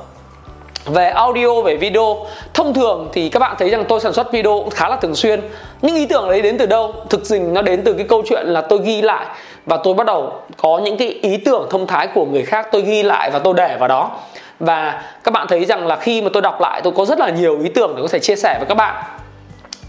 về 0.86 1.10
audio, 1.10 1.62
về 1.62 1.76
video, 1.76 2.26
thông 2.54 2.74
thường 2.74 3.10
thì 3.14 3.30
các 3.30 3.40
bạn 3.40 3.56
thấy 3.60 3.70
rằng 3.70 3.86
tôi 3.90 4.00
sản 4.00 4.14
xuất 4.14 4.32
video 4.32 4.60
cũng 4.60 4.70
khá 4.70 4.90
là 4.90 4.96
thường 4.96 5.16
xuyên. 5.16 5.42
Những 5.82 5.96
ý 5.96 6.06
tưởng 6.06 6.30
đấy 6.30 6.42
đến 6.42 6.58
từ 6.58 6.66
đâu? 6.66 6.94
Thực 7.10 7.30
tình 7.30 7.54
nó 7.54 7.62
đến 7.62 7.82
từ 7.84 7.94
cái 7.94 8.08
câu 8.08 8.24
chuyện 8.30 8.48
là 8.48 8.62
tôi 8.62 8.80
ghi 8.84 9.02
lại 9.02 9.26
và 9.66 9.78
tôi 9.84 9.94
bắt 9.94 10.06
đầu 10.08 10.34
có 10.58 10.82
những 10.84 10.98
cái 10.98 11.08
ý 11.08 11.38
tưởng, 11.38 11.68
thông 11.70 11.88
thái 11.88 12.08
của 12.08 12.26
người 12.26 12.44
khác, 12.44 12.68
tôi 12.72 12.82
ghi 12.82 13.04
lại 13.04 13.32
và 13.32 13.40
tôi 13.40 13.54
để 13.58 13.78
vào 13.80 13.88
đó. 13.88 14.12
Và 14.60 15.04
các 15.24 15.32
bạn 15.32 15.48
thấy 15.50 15.66
rằng 15.66 15.88
là 15.88 15.96
khi 15.96 16.22
mà 16.22 16.30
tôi 16.34 16.42
đọc 16.42 16.62
lại, 16.62 16.82
tôi 16.82 16.94
có 16.98 17.06
rất 17.06 17.20
là 17.20 17.30
nhiều 17.30 17.60
ý 17.64 17.70
tưởng 17.70 17.94
để 17.96 18.02
có 18.02 18.08
thể 18.08 18.20
chia 18.20 18.36
sẻ 18.36 18.56
với 18.60 18.66
các 18.68 18.76
bạn. 18.76 19.04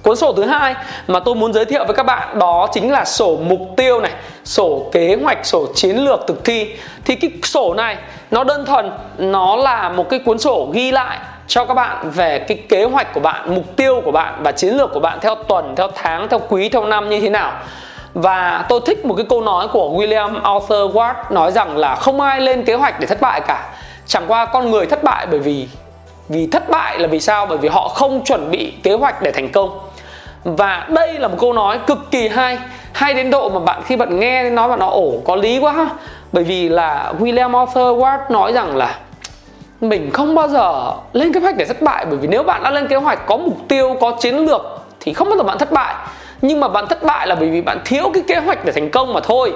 Cuốn 0.05 0.17
sổ 0.17 0.33
thứ 0.33 0.45
hai 0.45 0.75
mà 1.07 1.21
tôi 1.21 1.35
muốn 1.35 1.53
giới 1.53 1.65
thiệu 1.65 1.85
với 1.85 1.95
các 1.95 2.03
bạn 2.03 2.39
đó 2.39 2.69
chính 2.73 2.93
là 2.93 3.05
sổ 3.05 3.37
mục 3.37 3.61
tiêu 3.77 4.01
này, 4.01 4.13
sổ 4.45 4.91
kế 4.93 5.17
hoạch, 5.23 5.47
sổ 5.47 5.67
chiến 5.75 5.97
lược 5.97 6.21
thực 6.27 6.45
thi. 6.45 6.75
Thì 7.05 7.15
cái 7.17 7.31
sổ 7.43 7.75
này 7.75 7.97
nó 8.31 8.45
đơn 8.45 8.67
thuần 8.67 8.91
nó 9.19 9.57
là 9.57 9.89
một 9.89 10.09
cái 10.11 10.19
cuốn 10.19 10.39
sổ 10.39 10.69
ghi 10.73 10.91
lại 10.91 11.19
cho 11.47 11.65
các 11.65 11.75
bạn 11.75 12.11
về 12.11 12.39
cái 12.39 12.59
kế 12.69 12.85
hoạch 12.85 13.15
của 13.15 13.21
bạn, 13.21 13.55
mục 13.55 13.77
tiêu 13.77 14.01
của 14.05 14.11
bạn 14.11 14.41
và 14.43 14.53
chiến 14.53 14.75
lược 14.75 14.91
của 14.95 15.01
bạn 15.01 15.19
theo 15.23 15.35
tuần, 15.35 15.75
theo 15.77 15.89
tháng, 15.95 16.29
theo 16.29 16.41
quý, 16.49 16.69
theo 16.69 16.85
năm 16.85 17.11
như 17.11 17.21
thế 17.21 17.31
nào. 17.31 17.53
Và 18.15 18.65
tôi 18.69 18.81
thích 18.87 19.05
một 19.05 19.15
cái 19.15 19.27
câu 19.29 19.41
nói 19.41 19.69
của 19.69 19.91
William 19.91 20.43
Arthur 20.43 20.97
Ward 20.97 21.15
nói 21.31 21.53
rằng 21.53 21.77
là 21.77 21.95
không 21.95 22.21
ai 22.21 22.41
lên 22.41 22.65
kế 22.65 22.75
hoạch 22.75 23.01
để 23.01 23.07
thất 23.07 23.21
bại 23.21 23.41
cả. 23.41 23.69
Chẳng 24.07 24.25
qua 24.29 24.47
con 24.47 24.71
người 24.71 24.87
thất 24.87 25.05
bại 25.05 25.27
bởi 25.31 25.41
vì 25.41 25.69
vì 26.29 26.49
thất 26.53 26.69
bại 26.69 26.99
là 26.99 27.09
vì 27.09 27.21
sao? 27.21 27.47
Bởi 27.47 27.59
vì 27.59 27.69
họ 27.69 27.89
không 27.89 28.25
chuẩn 28.25 28.51
bị 28.51 28.73
kế 28.83 28.93
hoạch 28.93 29.23
để 29.23 29.33
thành 29.33 29.53
công 29.53 29.79
và 30.45 30.87
đây 30.89 31.19
là 31.19 31.29
một 31.29 31.37
câu 31.41 31.53
nói 31.53 31.79
cực 31.87 31.99
kỳ 32.11 32.29
hay. 32.29 32.59
Hay 32.93 33.15
đến 33.15 33.31
độ 33.31 33.49
mà 33.49 33.61
bạn 33.61 33.83
khi 33.85 33.97
bạn 33.97 34.21
nghe 34.21 34.51
nói 34.51 34.69
bạn 34.69 34.79
nó 34.79 34.87
ổ 34.87 35.13
có 35.25 35.37
lý 35.37 35.59
quá 35.59 35.73
ha. 35.73 35.89
Bởi 36.33 36.45
vì 36.45 36.69
là 36.69 37.13
William 37.21 37.59
Arthur 37.59 37.99
Ward 38.03 38.19
nói 38.29 38.53
rằng 38.53 38.77
là 38.77 38.99
mình 39.81 40.11
không 40.11 40.35
bao 40.35 40.49
giờ 40.49 40.93
lên 41.13 41.33
kế 41.33 41.41
hoạch 41.41 41.57
để 41.57 41.65
thất 41.65 41.83
bại. 41.83 42.07
Bởi 42.07 42.19
vì 42.19 42.29
nếu 42.29 42.43
bạn 42.43 42.63
đã 42.63 42.71
lên 42.71 42.89
kế 42.89 42.97
hoạch 42.97 43.27
có 43.27 43.37
mục 43.37 43.57
tiêu, 43.69 43.97
có 44.01 44.11
chiến 44.21 44.37
lược 44.37 44.63
thì 45.01 45.13
không 45.13 45.29
bao 45.29 45.37
giờ 45.37 45.43
bạn 45.43 45.59
thất 45.59 45.73
bại. 45.73 45.95
Nhưng 46.43 46.61
mà 46.61 46.69
bạn 46.69 46.87
thất 46.87 47.03
bại 47.03 47.27
là 47.27 47.35
bởi 47.35 47.51
vì 47.51 47.61
bạn 47.63 47.79
thiếu 47.85 48.11
cái 48.15 48.23
kế 48.29 48.37
hoạch 48.37 48.65
để 48.65 48.73
thành 48.73 48.91
công 48.91 49.13
mà 49.13 49.21
thôi. 49.21 49.53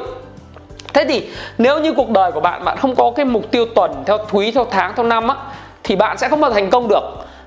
Thế 0.95 1.04
thì 1.09 1.28
nếu 1.59 1.80
như 1.80 1.92
cuộc 1.92 2.11
đời 2.11 2.33
của 2.33 2.40
bạn 2.40 2.64
bạn 2.64 2.76
không 2.76 2.95
có 2.95 3.12
cái 3.16 3.25
mục 3.25 3.50
tiêu 3.50 3.66
tuần, 3.75 4.02
theo 4.07 4.18
quý, 4.33 4.50
theo 4.50 4.66
tháng, 4.71 4.92
theo 4.97 5.07
năm 5.07 5.28
á, 5.28 5.35
thì 5.85 5.97
bạn 5.97 6.18
sẽ 6.18 6.28
không 6.28 6.40
bao 6.40 6.50
giờ 6.50 6.54
thành 6.54 6.71
công 6.71 6.88
được 6.88 7.02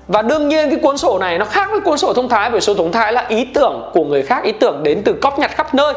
và 0.08 0.22
đương 0.22 0.48
nhiên 0.48 0.70
cái 0.70 0.78
cuốn 0.82 0.98
sổ 0.98 1.18
này 1.18 1.38
nó 1.38 1.44
khác 1.44 1.68
với 1.70 1.80
cuốn 1.80 1.98
sổ 1.98 2.12
thông 2.12 2.28
thái, 2.28 2.50
bởi 2.50 2.60
sổ 2.60 2.74
thông 2.74 2.92
thái 2.92 3.12
là 3.12 3.26
ý 3.28 3.44
tưởng 3.44 3.90
của 3.94 4.04
người 4.04 4.22
khác, 4.22 4.44
ý 4.44 4.52
tưởng 4.52 4.82
đến 4.82 5.02
từ 5.04 5.12
cóp 5.12 5.38
nhặt 5.38 5.50
khắp 5.54 5.74
nơi 5.74 5.94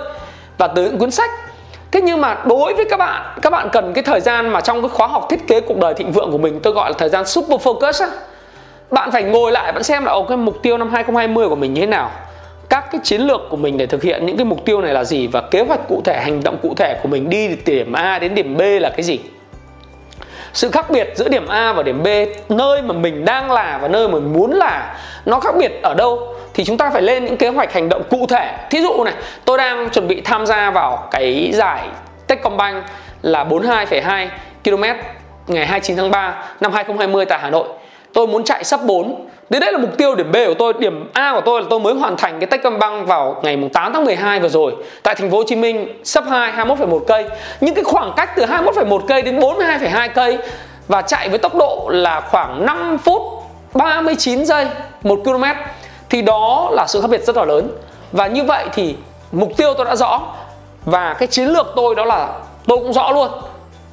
và 0.58 0.68
từ 0.68 0.84
những 0.84 0.98
cuốn 0.98 1.12
sách. 1.12 1.30
Thế 1.92 2.02
nhưng 2.02 2.22
mà 2.22 2.38
đối 2.46 2.74
với 2.74 2.86
các 2.90 2.98
bạn 2.98 3.40
các 3.42 3.50
bạn 3.50 3.70
cần 3.72 3.94
cái 3.94 4.04
thời 4.04 4.22
gian 4.22 4.50
mà 4.50 4.62
trong 4.62 4.82
cái 4.82 4.90
khóa 4.90 5.08
học 5.08 5.28
thiết 5.30 5.48
kế 5.48 5.62
cuộc 5.62 5.78
đời 5.78 5.94
thịnh 5.94 6.12
vượng 6.12 6.32
của 6.32 6.38
mình, 6.38 6.60
tôi 6.64 6.74
gọi 6.74 6.90
là 6.90 6.96
thời 6.98 7.10
gian 7.10 7.26
super 7.26 7.62
focus 7.62 8.06
á. 8.06 8.12
Bạn 8.92 9.12
phải 9.12 9.24
ngồi 9.24 9.52
lại, 9.52 9.72
bạn 9.72 9.84
xem 9.84 10.06
là, 10.06 10.12
ok 10.12 10.28
cái 10.28 10.38
mục 10.38 10.62
tiêu 10.62 10.78
năm 10.78 10.90
2020 10.94 11.50
của 11.50 11.56
mình 11.56 11.74
như 11.74 11.82
thế 11.82 11.88
nào? 11.88 12.12
Các 12.70 12.92
cái 12.92 13.02
chiến 13.04 13.22
lược 13.22 13.42
của 13.50 13.58
mình 13.58 13.78
để 13.78 13.86
thực 13.86 14.04
hiện 14.04 14.26
những 14.26 14.38
cái 14.38 14.46
mục 14.46 14.66
tiêu 14.66 14.82
này 14.82 14.94
là 14.94 15.04
gì? 15.04 15.28
Và 15.28 15.42
kế 15.42 15.62
hoạch 15.62 15.88
cụ 15.88 16.02
thể, 16.06 16.22
hành 16.22 16.44
động 16.44 16.58
cụ 16.62 16.74
thể 16.78 17.00
của 17.04 17.10
mình 17.10 17.30
đi 17.30 17.56
từ 17.56 17.74
điểm 17.74 17.94
A 17.94 18.20
đến 18.20 18.36
điểm 18.36 18.58
B 18.58 18.62
là 18.62 18.90
cái 18.90 19.04
gì? 19.04 19.20
Sự 20.56 20.72
khác 20.72 20.90
biệt 20.90 21.08
giữa 21.16 21.30
điểm 21.30 21.48
A 21.48 21.74
và 21.74 21.84
điểm 21.84 22.04
B 22.04 22.08
nơi 22.50 22.82
mà 22.82 22.94
mình 22.94 23.26
đang 23.26 23.52
là 23.52 23.80
và 23.82 23.88
nơi 23.88 24.08
mà 24.08 24.14
mình 24.14 24.34
muốn 24.34 24.52
là 24.52 24.98
nó 25.26 25.40
khác 25.40 25.56
biệt 25.58 25.72
ở 25.84 25.94
đâu? 25.94 26.36
Thì 26.54 26.64
chúng 26.64 26.78
ta 26.78 26.90
phải 26.90 27.02
lên 27.02 27.26
những 27.26 27.38
kế 27.38 27.48
hoạch 27.48 27.74
hành 27.74 27.90
động 27.90 28.04
cụ 28.10 28.26
thể. 28.30 28.58
Thí 28.70 28.82
dụ 28.82 29.04
này 29.04 29.14
tôi 29.46 29.58
đang 29.58 29.90
chuẩn 29.90 30.08
bị 30.08 30.22
tham 30.22 30.46
gia 30.46 30.72
vào 30.72 31.08
cái 31.12 31.52
giải 31.54 31.88
Techcombank 32.28 32.84
là 33.22 33.44
42,2 33.44 34.28
km 34.64 34.84
ngày 35.48 35.66
29 35.66 35.98
tháng 35.98 36.12
3 36.12 36.44
năm 36.60 36.74
2020 36.74 37.26
tại 37.26 37.40
Hà 37.42 37.50
Nội 37.50 37.68
tôi 38.16 38.28
muốn 38.28 38.44
chạy 38.44 38.64
sắp 38.64 38.80
4 38.86 39.28
Đấy 39.50 39.60
đấy 39.60 39.72
là 39.72 39.78
mục 39.78 39.98
tiêu 39.98 40.16
điểm 40.16 40.32
B 40.32 40.36
của 40.48 40.54
tôi. 40.54 40.74
Điểm 40.80 41.10
A 41.14 41.34
của 41.34 41.42
tôi 41.46 41.62
là 41.62 41.68
tôi 41.70 41.80
mới 41.80 41.94
hoàn 41.94 42.18
thành 42.18 42.40
cái 42.40 42.48
Techcombank 42.48 43.08
vào 43.08 43.42
ngày 43.44 43.70
8 43.74 43.94
tháng 43.94 44.06
12 44.06 44.40
vừa 44.40 44.50
rồi. 44.50 44.76
Tại 45.04 45.16
thành 45.16 45.32
phố 45.32 45.38
Hồ 45.38 45.44
Chí 45.48 45.56
Minh 45.56 45.88
sắp 46.04 46.24
2 46.30 46.52
21,1 46.52 47.00
cây. 47.00 47.26
Nhưng 47.62 47.76
cái 47.76 47.84
khoảng 47.84 48.14
cách 48.18 48.30
từ 48.36 48.46
21,1 48.46 49.00
cây 49.08 49.22
đến 49.22 49.40
42,2 49.40 50.10
cây 50.16 50.38
Và 50.88 51.02
chạy 51.02 51.30
với 51.30 51.38
tốc 51.38 51.56
độ 51.56 51.90
là 51.92 52.22
khoảng 52.22 52.66
5 52.66 52.98
phút 52.98 53.22
39 53.74 54.46
giây 54.46 54.68
1 55.04 55.20
km 55.24 55.44
Thì 56.10 56.22
đó 56.22 56.70
là 56.72 56.88
sự 56.88 57.02
khác 57.02 57.10
biệt 57.10 57.24
rất 57.24 57.38
là 57.38 57.46
lớn. 57.46 57.70
Và 58.12 58.28
như 58.28 58.44
vậy 58.44 58.66
thì 58.74 58.96
mục 59.32 59.50
tiêu 59.58 59.74
tôi 59.74 59.86
đã 59.86 59.96
rõ 59.96 60.22
Và 60.86 61.14
cái 61.14 61.28
chiến 61.28 61.46
lược 61.46 61.68
tôi 61.76 61.96
đó 61.96 62.06
là 62.06 62.30
tôi 62.68 62.78
cũng 62.78 62.94
rõ 62.94 63.12
luôn 63.12 63.30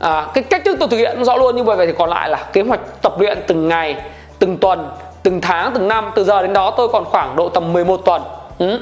à, 0.02 0.26
cái 0.34 0.44
cách 0.44 0.62
thức 0.64 0.76
tôi 0.80 0.88
thực 0.88 0.96
hiện 0.96 1.24
rõ 1.24 1.36
luôn 1.36 1.56
như 1.56 1.62
vậy 1.62 1.86
thì 1.86 1.92
còn 1.98 2.10
lại 2.10 2.28
là 2.28 2.48
kế 2.52 2.62
hoạch 2.62 2.80
tập 3.02 3.20
luyện 3.20 3.38
từng 3.46 3.68
ngày 3.68 3.96
từng 4.38 4.58
tuần 4.58 4.88
từng 5.22 5.40
tháng 5.40 5.70
từng 5.74 5.88
năm 5.88 6.10
từ 6.14 6.24
giờ 6.24 6.42
đến 6.42 6.52
đó 6.52 6.74
tôi 6.76 6.88
còn 6.88 7.04
khoảng 7.04 7.36
độ 7.36 7.48
tầm 7.48 7.72
11 7.72 7.96
tuần 7.96 8.22
ừ. 8.58 8.80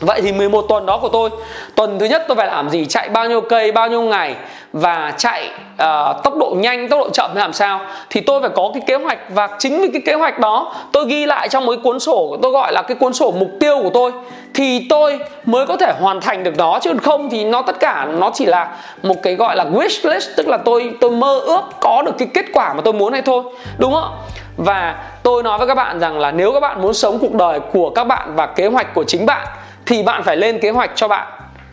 Vậy 0.00 0.20
thì 0.22 0.32
11 0.32 0.64
tuần 0.68 0.86
đó 0.86 0.98
của 0.98 1.08
tôi 1.08 1.30
Tuần 1.74 1.98
thứ 1.98 2.06
nhất 2.06 2.24
tôi 2.28 2.36
phải 2.36 2.46
làm 2.46 2.70
gì? 2.70 2.86
Chạy 2.86 3.08
bao 3.08 3.28
nhiêu 3.28 3.40
cây 3.40 3.72
bao 3.72 3.88
nhiêu 3.88 4.02
ngày 4.02 4.36
Và 4.72 5.12
chạy 5.16 5.50
uh, 5.72 6.22
tốc 6.24 6.36
độ 6.36 6.54
nhanh 6.58 6.88
tốc 6.88 7.00
độ 7.00 7.10
chậm 7.10 7.30
làm 7.34 7.52
sao? 7.52 7.80
Thì 8.10 8.20
tôi 8.20 8.40
phải 8.40 8.50
có 8.54 8.70
cái 8.74 8.82
kế 8.86 8.94
hoạch 8.94 9.18
Và 9.28 9.48
chính 9.58 9.80
vì 9.80 9.88
cái 9.92 10.02
kế 10.06 10.14
hoạch 10.14 10.38
đó 10.38 10.74
Tôi 10.92 11.06
ghi 11.08 11.26
lại 11.26 11.48
trong 11.48 11.66
một 11.66 11.72
cái 11.72 11.80
cuốn 11.84 12.00
sổ 12.00 12.36
Tôi 12.42 12.52
gọi 12.52 12.72
là 12.72 12.82
cái 12.82 12.94
cuốn 12.94 13.12
sổ 13.12 13.34
mục 13.38 13.50
tiêu 13.60 13.80
của 13.82 13.90
tôi 13.94 14.12
Thì 14.54 14.86
tôi 14.90 15.18
mới 15.46 15.66
có 15.66 15.76
thể 15.76 15.92
hoàn 16.00 16.20
thành 16.20 16.44
được 16.44 16.56
đó. 16.56 16.78
Chứ 16.82 16.92
không 17.02 17.30
thì 17.30 17.44
nó 17.44 17.62
tất 17.62 17.80
cả 17.80 18.06
Nó 18.18 18.30
chỉ 18.34 18.46
là 18.46 18.76
một 19.02 19.16
cái 19.22 19.34
gọi 19.34 19.56
là 19.56 19.64
wish 19.64 20.10
list 20.12 20.28
Tức 20.36 20.48
là 20.48 20.56
tôi 20.56 20.90
tôi 21.00 21.10
mơ 21.10 21.38
ước 21.38 21.62
có 21.80 22.02
được 22.06 22.12
cái 22.18 22.28
kết 22.34 22.44
quả 22.52 22.74
mà 22.74 22.80
tôi 22.84 22.92
muốn 22.92 23.12
hay 23.12 23.22
thôi 23.22 23.42
Đúng 23.78 23.94
không 23.94 24.10
và 24.58 25.04
tôi 25.22 25.42
nói 25.42 25.58
với 25.58 25.66
các 25.66 25.74
bạn 25.74 26.00
rằng 26.00 26.18
là 26.18 26.30
nếu 26.30 26.52
các 26.52 26.60
bạn 26.60 26.82
muốn 26.82 26.94
sống 26.94 27.18
cuộc 27.18 27.34
đời 27.34 27.60
của 27.72 27.90
các 27.90 28.04
bạn 28.04 28.34
và 28.34 28.46
kế 28.46 28.66
hoạch 28.66 28.94
của 28.94 29.04
chính 29.04 29.26
bạn 29.26 29.46
thì 29.88 30.02
bạn 30.02 30.22
phải 30.22 30.36
lên 30.36 30.58
kế 30.58 30.70
hoạch 30.70 30.90
cho 30.94 31.08
bạn 31.08 31.26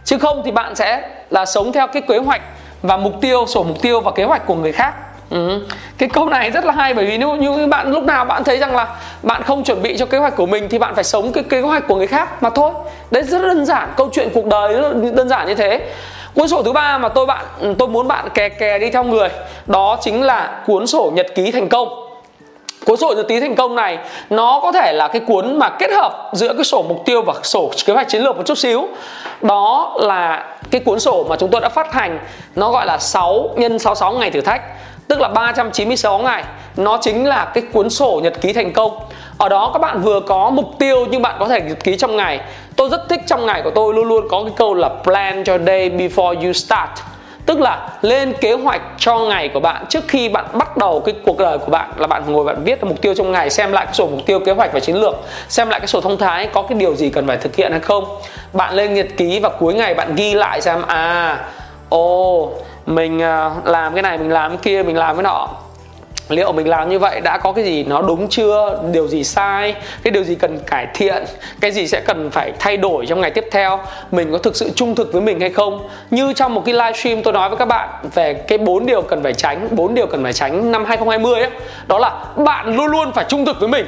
chứ 0.03 0.17
không 0.17 0.41
thì 0.45 0.51
bạn 0.51 0.75
sẽ 0.75 1.01
là 1.29 1.45
sống 1.45 1.71
theo 1.71 1.87
cái 1.87 2.01
kế 2.01 2.17
hoạch 2.17 2.41
và 2.81 2.97
mục 2.97 3.13
tiêu 3.21 3.45
sổ 3.47 3.63
mục 3.63 3.81
tiêu 3.81 4.01
và 4.01 4.11
kế 4.11 4.23
hoạch 4.23 4.45
của 4.45 4.55
người 4.55 4.71
khác 4.71 4.93
Ừ. 5.29 5.61
Cái 5.97 6.09
câu 6.09 6.29
này 6.29 6.51
rất 6.51 6.65
là 6.65 6.71
hay 6.71 6.93
bởi 6.93 7.05
vì 7.05 7.17
nếu 7.17 7.35
như 7.35 7.67
bạn 7.67 7.91
lúc 7.91 8.03
nào 8.03 8.25
bạn 8.25 8.43
thấy 8.43 8.57
rằng 8.57 8.75
là 8.75 8.87
bạn 9.23 9.43
không 9.43 9.63
chuẩn 9.63 9.81
bị 9.81 9.97
cho 9.97 10.05
kế 10.05 10.17
hoạch 10.17 10.35
của 10.35 10.45
mình 10.45 10.69
thì 10.69 10.79
bạn 10.79 10.95
phải 10.95 11.03
sống 11.03 11.31
cái 11.31 11.43
kế 11.43 11.61
hoạch 11.61 11.87
của 11.87 11.95
người 11.95 12.07
khác 12.07 12.43
mà 12.43 12.49
thôi. 12.49 12.71
Đấy 13.11 13.23
rất 13.23 13.41
đơn 13.41 13.65
giản, 13.65 13.93
câu 13.97 14.09
chuyện 14.13 14.29
cuộc 14.33 14.45
đời 14.45 14.73
rất 14.73 14.93
đơn 15.13 15.29
giản 15.29 15.47
như 15.47 15.55
thế. 15.55 15.89
Cuốn 16.35 16.47
sổ 16.47 16.63
thứ 16.63 16.71
ba 16.73 16.97
mà 16.97 17.09
tôi 17.09 17.25
bạn 17.25 17.45
tôi 17.79 17.87
muốn 17.87 18.07
bạn 18.07 18.29
kè 18.33 18.49
kè 18.49 18.79
đi 18.79 18.89
theo 18.89 19.03
người 19.03 19.29
đó 19.65 19.97
chính 20.01 20.23
là 20.23 20.63
cuốn 20.67 20.87
sổ 20.87 21.11
nhật 21.15 21.27
ký 21.35 21.51
thành 21.51 21.69
công 21.69 22.04
cuốn 22.85 22.97
sổ 22.97 23.13
dự 23.15 23.23
tí 23.23 23.39
thành 23.39 23.55
công 23.55 23.75
này, 23.75 23.97
nó 24.29 24.59
có 24.63 24.71
thể 24.71 24.93
là 24.93 25.07
cái 25.07 25.21
cuốn 25.27 25.59
mà 25.59 25.69
kết 25.69 25.91
hợp 25.91 26.29
giữa 26.33 26.53
cái 26.53 26.63
sổ 26.63 26.85
mục 26.87 27.05
tiêu 27.05 27.21
và 27.21 27.33
sổ 27.43 27.71
kế 27.85 27.93
hoạch 27.93 28.09
chiến 28.09 28.21
lược 28.21 28.37
một 28.37 28.43
chút 28.45 28.57
xíu. 28.57 28.87
Đó 29.41 29.95
là 29.99 30.55
cái 30.71 30.81
cuốn 30.81 30.99
sổ 30.99 31.25
mà 31.29 31.35
chúng 31.35 31.51
tôi 31.51 31.61
đã 31.61 31.69
phát 31.69 31.93
hành, 31.93 32.19
nó 32.55 32.71
gọi 32.71 32.85
là 32.85 32.97
6 32.97 33.49
nhân 33.55 33.79
66 33.79 34.13
ngày 34.13 34.31
thử 34.31 34.41
thách, 34.41 34.61
tức 35.07 35.19
là 35.19 35.27
396 35.27 36.17
ngày. 36.17 36.43
Nó 36.77 36.97
chính 37.01 37.27
là 37.27 37.51
cái 37.53 37.63
cuốn 37.73 37.89
sổ 37.89 38.19
nhật 38.23 38.41
ký 38.41 38.53
thành 38.53 38.73
công. 38.73 38.99
Ở 39.37 39.49
đó 39.49 39.69
các 39.73 39.79
bạn 39.79 40.01
vừa 40.01 40.19
có 40.19 40.49
mục 40.49 40.65
tiêu 40.79 41.05
nhưng 41.09 41.21
bạn 41.21 41.35
có 41.39 41.47
thể 41.47 41.61
nhật 41.61 41.83
ký 41.83 41.97
trong 41.97 42.15
ngày. 42.15 42.39
Tôi 42.75 42.89
rất 42.89 43.09
thích 43.09 43.21
trong 43.27 43.45
ngày 43.45 43.61
của 43.63 43.71
tôi 43.75 43.93
luôn 43.93 44.07
luôn 44.07 44.27
có 44.29 44.43
cái 44.43 44.53
câu 44.55 44.73
là 44.73 44.89
plan 45.03 45.43
your 45.43 45.61
day 45.67 45.89
before 45.89 46.45
you 46.45 46.53
start 46.53 46.89
tức 47.45 47.59
là 47.59 47.89
lên 48.01 48.33
kế 48.41 48.53
hoạch 48.53 48.81
cho 48.97 49.19
ngày 49.19 49.49
của 49.49 49.59
bạn 49.59 49.85
trước 49.89 50.03
khi 50.07 50.29
bạn 50.29 50.45
bắt 50.53 50.77
đầu 50.77 50.99
cái 50.99 51.15
cuộc 51.25 51.37
đời 51.37 51.57
của 51.57 51.71
bạn 51.71 51.89
là 51.97 52.07
bạn 52.07 52.23
ngồi 52.27 52.45
bạn 52.45 52.63
viết 52.63 52.83
mục 52.83 53.01
tiêu 53.01 53.13
trong 53.15 53.31
ngày, 53.31 53.49
xem 53.49 53.71
lại 53.71 53.85
cái 53.85 53.93
sổ 53.93 54.07
mục 54.07 54.25
tiêu, 54.25 54.39
kế 54.39 54.51
hoạch 54.51 54.73
và 54.73 54.79
chiến 54.79 54.95
lược, 54.95 55.15
xem 55.49 55.69
lại 55.69 55.79
cái 55.79 55.87
sổ 55.87 56.01
thông 56.01 56.17
thái 56.17 56.47
có 56.47 56.61
cái 56.61 56.77
điều 56.77 56.95
gì 56.95 57.09
cần 57.09 57.27
phải 57.27 57.37
thực 57.37 57.55
hiện 57.55 57.71
hay 57.71 57.79
không. 57.79 58.05
Bạn 58.53 58.73
lên 58.73 58.93
nhật 58.93 59.07
ký 59.17 59.39
và 59.39 59.49
cuối 59.49 59.73
ngày 59.73 59.93
bạn 59.93 60.15
ghi 60.15 60.33
lại 60.33 60.61
xem 60.61 60.81
à 60.87 61.37
ồ, 61.89 62.51
mình 62.85 63.21
à, 63.21 63.51
làm 63.65 63.93
cái 63.93 64.01
này, 64.01 64.17
mình 64.17 64.31
làm 64.31 64.51
cái 64.51 64.59
kia, 64.61 64.83
mình 64.83 64.97
làm 64.97 65.15
cái 65.15 65.23
nọ 65.23 65.49
liệu 66.29 66.51
mình 66.51 66.67
làm 66.67 66.89
như 66.89 66.99
vậy 66.99 67.21
đã 67.21 67.37
có 67.37 67.51
cái 67.51 67.65
gì 67.65 67.83
nó 67.83 68.01
đúng 68.01 68.29
chưa? 68.29 68.79
Điều 68.91 69.07
gì 69.07 69.23
sai? 69.23 69.75
Cái 70.03 70.11
điều 70.11 70.23
gì 70.23 70.35
cần 70.35 70.59
cải 70.59 70.87
thiện? 70.93 71.23
Cái 71.61 71.71
gì 71.71 71.87
sẽ 71.87 72.01
cần 72.07 72.31
phải 72.31 72.51
thay 72.59 72.77
đổi 72.77 73.05
trong 73.05 73.21
ngày 73.21 73.31
tiếp 73.31 73.45
theo? 73.51 73.79
Mình 74.11 74.31
có 74.31 74.37
thực 74.37 74.55
sự 74.55 74.69
trung 74.75 74.95
thực 74.95 75.13
với 75.13 75.21
mình 75.21 75.39
hay 75.39 75.49
không? 75.49 75.87
Như 76.11 76.33
trong 76.33 76.53
một 76.53 76.61
cái 76.65 76.73
livestream 76.73 77.23
tôi 77.23 77.33
nói 77.33 77.49
với 77.49 77.57
các 77.57 77.67
bạn 77.67 77.89
về 78.13 78.33
cái 78.33 78.57
bốn 78.57 78.85
điều 78.85 79.01
cần 79.01 79.23
phải 79.23 79.33
tránh, 79.33 79.67
bốn 79.71 79.95
điều 79.95 80.07
cần 80.07 80.23
phải 80.23 80.33
tránh 80.33 80.71
năm 80.71 80.85
2020 80.85 81.41
ấy, 81.41 81.51
đó 81.87 81.97
là 81.97 82.25
bạn 82.35 82.75
luôn 82.75 82.85
luôn 82.87 83.11
phải 83.11 83.25
trung 83.27 83.45
thực 83.45 83.59
với 83.59 83.69
mình. 83.69 83.85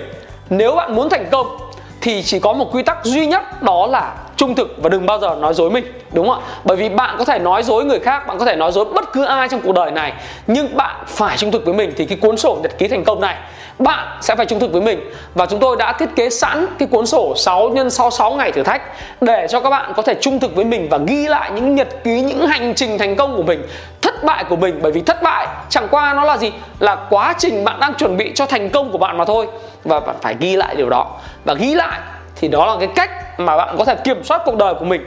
Nếu 0.50 0.76
bạn 0.76 0.96
muốn 0.96 1.10
thành 1.10 1.26
công 1.32 1.58
thì 2.02 2.24
chỉ 2.24 2.40
có 2.40 2.54
một 2.54 2.76
quy 2.76 2.84
tắc 2.84 3.06
duy 3.06 3.28
nhất, 3.28 3.64
đó 3.64 3.88
là 3.88 4.14
trung 4.38 4.56
thực 4.56 4.76
và 4.82 4.90
đừng 4.90 5.06
bao 5.06 5.20
giờ 5.20 5.36
nói 5.40 5.54
dối 5.54 5.70
mình, 5.70 5.86
đúng 6.12 6.30
không 6.30 6.40
ạ? 6.40 6.46
Bởi 6.64 6.78
vì 6.78 6.90
bạn 6.90 7.16
có 7.18 7.26
thể 7.26 7.40
nói 7.40 7.64
dối 7.64 7.86
người 7.86 8.00
khác, 8.00 8.28
bạn 8.28 8.38
có 8.38 8.46
thể 8.46 8.56
nói 8.56 8.72
dối 8.72 8.86
bất 8.86 9.14
cứ 9.14 9.26
ai 9.26 9.50
trong 9.50 9.62
cuộc 9.62 9.76
đời 9.76 9.92
này, 9.92 10.14
nhưng 10.48 10.78
bạn 10.78 10.96
phải 11.08 11.38
trung 11.38 11.52
thực 11.52 11.66
với 11.66 11.74
mình 11.74 11.94
thì 11.98 12.06
cái 12.06 12.18
cuốn 12.22 12.38
sổ 12.38 12.60
nhật 12.64 12.78
ký 12.78 12.88
thành 12.88 13.04
công 13.04 13.22
này, 13.22 13.38
bạn 13.80 14.18
sẽ 14.22 14.36
phải 14.36 14.46
trung 14.46 14.60
thực 14.60 14.72
với 14.72 14.82
mình. 14.82 15.00
Và 15.36 15.46
chúng 15.46 15.60
tôi 15.60 15.76
đã 15.80 15.94
thiết 15.94 16.10
kế 16.16 16.30
sẵn 16.30 16.68
cái 16.80 16.88
cuốn 16.88 17.06
sổ 17.06 17.34
6 17.36 17.70
x 17.70 17.76
66 17.76 18.32
ngày 18.32 18.52
thử 18.52 18.64
thách 18.64 18.82
để 19.22 19.48
cho 19.50 19.60
các 19.60 19.70
bạn 19.70 19.94
có 19.96 20.02
thể 20.02 20.14
trung 20.22 20.40
thực 20.40 20.56
với 20.56 20.66
mình 20.66 20.88
và 20.90 20.98
ghi 21.08 21.28
lại 21.28 21.52
những 21.52 21.76
nhật 21.76 21.88
ký, 22.04 22.22
những 22.22 22.48
hành 22.48 22.74
trình 22.76 22.98
thành 22.98 23.16
công 23.16 23.38
của 23.38 23.44
mình, 23.44 23.68
thất 24.02 24.24
bại 24.24 24.44
của 24.50 24.56
mình. 24.56 24.80
Bởi 24.82 24.92
vì 24.92 25.02
thất 25.02 25.24
bại 25.24 25.48
chẳng 25.70 25.88
qua 25.92 26.14
nó 26.14 26.24
là 26.24 26.38
gì? 26.38 26.52
Là 26.80 26.96
quá 27.10 27.34
trình 27.38 27.64
bạn 27.64 27.80
đang 27.80 27.94
chuẩn 27.94 28.18
bị 28.18 28.32
cho 28.36 28.46
thành 28.46 28.70
công 28.70 28.92
của 28.92 28.98
bạn 28.98 29.18
mà 29.18 29.26
thôi. 29.26 29.48
Và 29.84 30.00
bạn 30.00 30.16
phải 30.22 30.36
ghi 30.40 30.56
lại 30.56 30.76
điều 30.76 30.90
đó. 30.90 31.12
Và 31.46 31.54
ghi 31.54 31.76
lại 31.76 32.00
thì 32.40 32.48
đó 32.48 32.66
là 32.66 32.76
cái 32.80 32.90
cách 32.96 33.40
mà 33.40 33.58
bạn 33.58 33.76
có 33.78 33.86
thể 33.86 33.96
kiểm 34.04 34.24
soát 34.24 34.42
cuộc 34.46 34.56
đời 34.56 34.74
của 34.74 34.86
mình. 34.86 35.06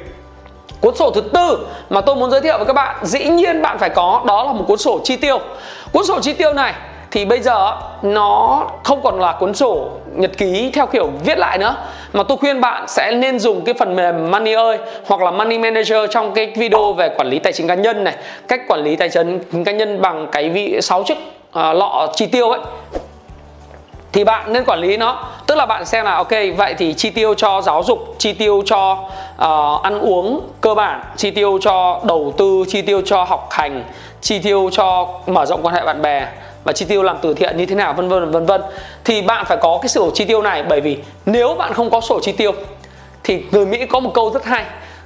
Cuốn 0.81 0.97
sổ 0.97 1.11
thứ 1.11 1.21
tư 1.21 1.67
mà 1.91 2.01
tôi 2.01 2.17
muốn 2.17 2.31
giới 2.31 2.41
thiệu 2.41 2.57
với 2.57 2.67
các 2.67 2.73
bạn 2.73 2.97
Dĩ 3.03 3.25
nhiên 3.25 3.63
bạn 3.63 3.79
phải 3.79 3.91
có 3.91 4.23
Đó 4.27 4.45
là 4.45 4.53
một 4.53 4.65
cuốn 4.69 4.79
sổ 4.79 5.01
chi 5.05 5.17
tiêu. 5.17 5.39
Cuốn 5.93 6.05
sổ 6.05 6.21
chi 6.21 6.33
tiêu 6.33 6.53
này 6.53 6.75
thì 7.11 7.25
bây 7.25 7.41
giờ 7.41 7.77
nó 8.03 8.63
không 8.85 9.03
còn 9.03 9.21
là 9.21 9.33
cuốn 9.33 9.55
sổ 9.55 9.91
nhật 10.15 10.31
ký 10.39 10.71
theo 10.75 10.87
kiểu 10.87 11.11
viết 11.25 11.39
lại 11.39 11.59
nữa 11.59 11.77
mà 12.13 12.23
tôi 12.23 12.39
khuyên 12.39 12.61
bạn 12.61 12.89
sẽ 12.89 13.13
nên 13.13 13.39
dùng 13.39 13.65
cái 13.65 13.75
phần 13.79 13.97
mềm 13.97 14.31
Money 14.31 14.55
ơi 14.55 14.79
hoặc 15.07 15.21
là 15.21 15.31
Money 15.31 15.59
Manager 15.59 16.11
trong 16.11 16.33
cái 16.35 16.53
video 16.57 16.93
về 16.93 17.09
quản 17.17 17.29
lý 17.29 17.39
tài 17.39 17.53
chính 17.53 17.69
cá 17.69 17.75
nhân 17.75 18.05
này. 18.05 18.15
Cách 18.49 18.61
quản 18.69 18.85
lý 18.85 18.97
tài 18.97 19.09
chính 19.09 19.65
cá 19.65 19.73
nhân 19.73 20.03
bằng 20.03 20.29
cái 20.33 20.51
vị 20.51 20.79
sáu 20.83 21.03
chiếc 21.05 21.19
uh, 21.49 21.55
lọ 21.55 22.09
chi 22.15 22.27
tiêu 22.27 22.51
ấy 22.51 22.61
thì 24.13 24.25
bạn 24.25 24.53
nên 24.53 24.65
quản 24.65 24.79
lý 24.79 24.97
nó. 24.97 25.25
Tức 25.47 25.55
là 25.55 25.67
bạn 25.67 25.85
xem 25.85 26.05
là 26.05 26.15
ok 26.15 26.31
vậy 26.57 26.75
thì 26.79 26.95
chi 26.95 27.11
tiêu 27.11 27.35
cho 27.35 27.61
giáo 27.61 27.83
dục 27.83 28.15
chi 28.19 28.33
tiêu 28.33 28.63
cho 28.67 28.93
uh, 28.93 29.83
ăn 29.83 30.01
uống 30.01 30.41
cơ 30.61 30.75
bản 30.75 31.01
chi 31.17 31.31
tiêu 31.31 31.59
cho 31.63 32.01
đầu 32.05 32.35
tư 32.39 32.65
chi 32.69 32.83
tiêu 32.83 33.03
cho 33.05 33.25
học 33.25 33.49
hành 33.51 33.85
chi 34.21 34.39
tiêu 34.39 34.71
cho 34.73 35.09
mở 35.27 35.47
rộng 35.47 35.63
quan 35.63 35.75
hệ 35.75 35.85
bạn 35.85 36.03
bè 36.03 36.29
và 36.65 36.73
chi 36.73 36.85
tiêu 36.85 37.03
làm 37.03 37.19
từ 37.23 37.35
thiện 37.35 37.57
như 37.57 37.67
thế 37.67 37.75
nào 37.75 37.93
vân 37.93 38.09
vân 38.09 38.31
vân 38.31 38.47
vân. 38.47 38.63
Thì 39.05 39.23
bạn 39.23 39.45
phải 39.45 39.57
có 39.57 39.79
cái 39.83 39.89
sổ 39.89 40.11
chi 40.15 40.25
tiêu 40.25 40.43
này 40.43 40.63
bởi 40.63 40.81
vì 40.81 40.99
nếu 41.27 41.55
bạn 41.55 41.73
không 41.73 41.91
có 41.91 42.01
sổ 42.01 42.21
chi 42.23 42.33
tiêu 42.33 42.53
thì 43.25 43.45
người 43.51 43.67
Mỹ 43.67 43.87
có 43.87 44.01
một 44.01 44.11
câu 44.15 44.31
rất 44.31 44.45
hay 44.45 44.65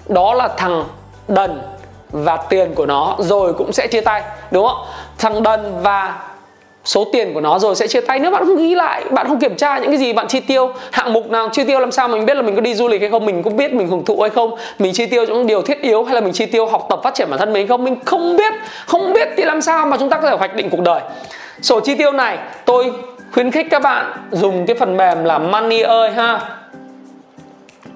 đó 0.08 0.34
là 0.34 0.48
thằng 0.56 0.84
đần 1.28 1.62
và 2.10 2.36
tiền 2.36 2.74
của 2.74 2.86
nó 2.86 3.16
rồi 3.18 3.54
cũng 3.54 3.72
sẽ 3.72 3.86
chia 3.86 4.00
tay 4.00 4.22
đúng 4.50 4.66
không? 4.66 4.86
Thằng 5.18 5.42
đần 5.42 5.82
và 5.82 6.14
số 6.84 7.04
tiền 7.12 7.34
của 7.34 7.40
nó 7.40 7.58
rồi 7.58 7.74
sẽ 7.74 7.86
chia 7.86 8.00
tay. 8.00 8.18
Nếu 8.18 8.30
bạn 8.30 8.44
không 8.44 8.56
ghi 8.56 8.74
lại, 8.74 9.04
bạn 9.10 9.28
không 9.28 9.40
kiểm 9.40 9.56
tra 9.56 9.78
những 9.78 9.90
cái 9.90 9.98
gì 9.98 10.12
bạn 10.12 10.28
chi 10.28 10.40
tiêu, 10.40 10.72
hạng 10.92 11.12
mục 11.12 11.30
nào 11.30 11.48
chi 11.52 11.64
tiêu, 11.64 11.80
làm 11.80 11.92
sao 11.92 12.08
mình 12.08 12.26
biết 12.26 12.36
là 12.36 12.42
mình 12.42 12.54
có 12.54 12.60
đi 12.60 12.74
du 12.74 12.88
lịch 12.88 13.00
hay 13.00 13.10
không, 13.10 13.26
mình 13.26 13.42
có 13.42 13.50
biết 13.50 13.72
mình 13.72 13.88
hưởng 13.88 14.04
thụ 14.04 14.20
hay 14.20 14.30
không, 14.30 14.54
mình 14.78 14.92
chi 14.92 15.06
tiêu 15.06 15.24
những 15.24 15.46
điều 15.46 15.62
thiết 15.62 15.80
yếu 15.80 16.04
hay 16.04 16.14
là 16.14 16.20
mình 16.20 16.32
chi 16.32 16.46
tiêu 16.46 16.66
học 16.66 16.86
tập 16.90 17.00
phát 17.04 17.14
triển 17.14 17.30
bản 17.30 17.38
thân 17.38 17.52
mình 17.52 17.62
hay 17.62 17.68
không, 17.68 17.84
mình 17.84 17.96
không 18.04 18.36
biết. 18.36 18.52
Không 18.86 19.12
biết 19.12 19.28
thì 19.36 19.42
làm 19.42 19.60
sao 19.60 19.86
mà 19.86 19.96
chúng 19.96 20.10
ta 20.10 20.16
có 20.20 20.30
thể 20.30 20.36
hoạch 20.36 20.54
định 20.54 20.70
cuộc 20.70 20.80
đời. 20.80 21.00
Sổ 21.62 21.80
chi 21.80 21.94
tiêu 21.94 22.12
này, 22.12 22.38
tôi 22.64 22.92
khuyến 23.32 23.50
khích 23.50 23.66
các 23.70 23.82
bạn 23.82 24.12
dùng 24.30 24.66
cái 24.66 24.76
phần 24.76 24.96
mềm 24.96 25.24
là 25.24 25.38
money 25.38 25.80
ơi 25.80 26.10
ha. 26.10 26.40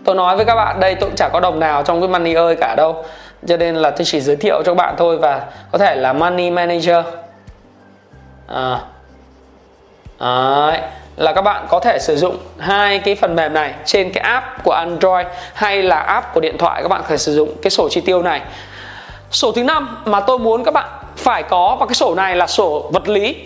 Tôi 0.05 0.15
nói 0.15 0.37
với 0.37 0.45
các 0.45 0.55
bạn, 0.55 0.81
đây 0.81 0.95
tôi 0.95 1.09
cũng 1.09 1.17
chả 1.17 1.29
có 1.29 1.41
đồng 1.41 1.61
nào 1.61 1.83
trong 1.83 2.01
cái 2.01 2.09
money 2.09 2.35
ơi 2.35 2.57
cả 2.61 2.75
đâu. 2.77 3.05
Cho 3.47 3.57
nên 3.57 3.77
là 3.77 3.91
tôi 3.91 4.05
chỉ 4.05 4.21
giới 4.21 4.37
thiệu 4.37 4.63
cho 4.65 4.73
các 4.73 4.77
bạn 4.77 4.95
thôi 4.99 5.17
và 5.17 5.41
có 5.73 5.79
thể 5.79 5.97
là 5.97 6.13
money 6.13 6.51
manager 6.51 7.05
à, 8.49 8.81
Đấy, 10.21 10.81
là 11.17 11.33
các 11.33 11.43
bạn 11.43 11.67
có 11.69 11.81
thể 11.81 11.99
sử 11.99 12.17
dụng 12.17 12.37
hai 12.59 12.99
cái 12.99 13.15
phần 13.15 13.37
mềm 13.37 13.55
này 13.55 13.75
trên 13.85 14.13
cái 14.13 14.23
app 14.23 14.47
của 14.65 14.73
Android 14.73 15.27
hay 15.55 15.83
là 15.83 15.97
app 15.97 16.35
của 16.35 16.41
điện 16.41 16.59
thoại 16.59 16.83
các 16.83 16.89
bạn 16.89 17.01
có 17.03 17.09
thể 17.09 17.17
sử 17.17 17.35
dụng 17.35 17.49
cái 17.63 17.71
sổ 17.71 17.89
chi 17.89 18.01
tiêu 18.01 18.23
này. 18.23 18.43
Sổ 19.31 19.53
thứ 19.53 19.65
năm 19.65 20.03
mà 20.05 20.21
tôi 20.21 20.39
muốn 20.39 20.65
các 20.65 20.75
bạn 20.75 20.89
phải 21.17 21.43
có 21.43 21.77
và 21.81 21.87
cái 21.87 21.95
sổ 21.95 22.15
này 22.15 22.37
là 22.37 22.47
sổ 22.47 22.91
vật 22.93 23.09
lý. 23.09 23.37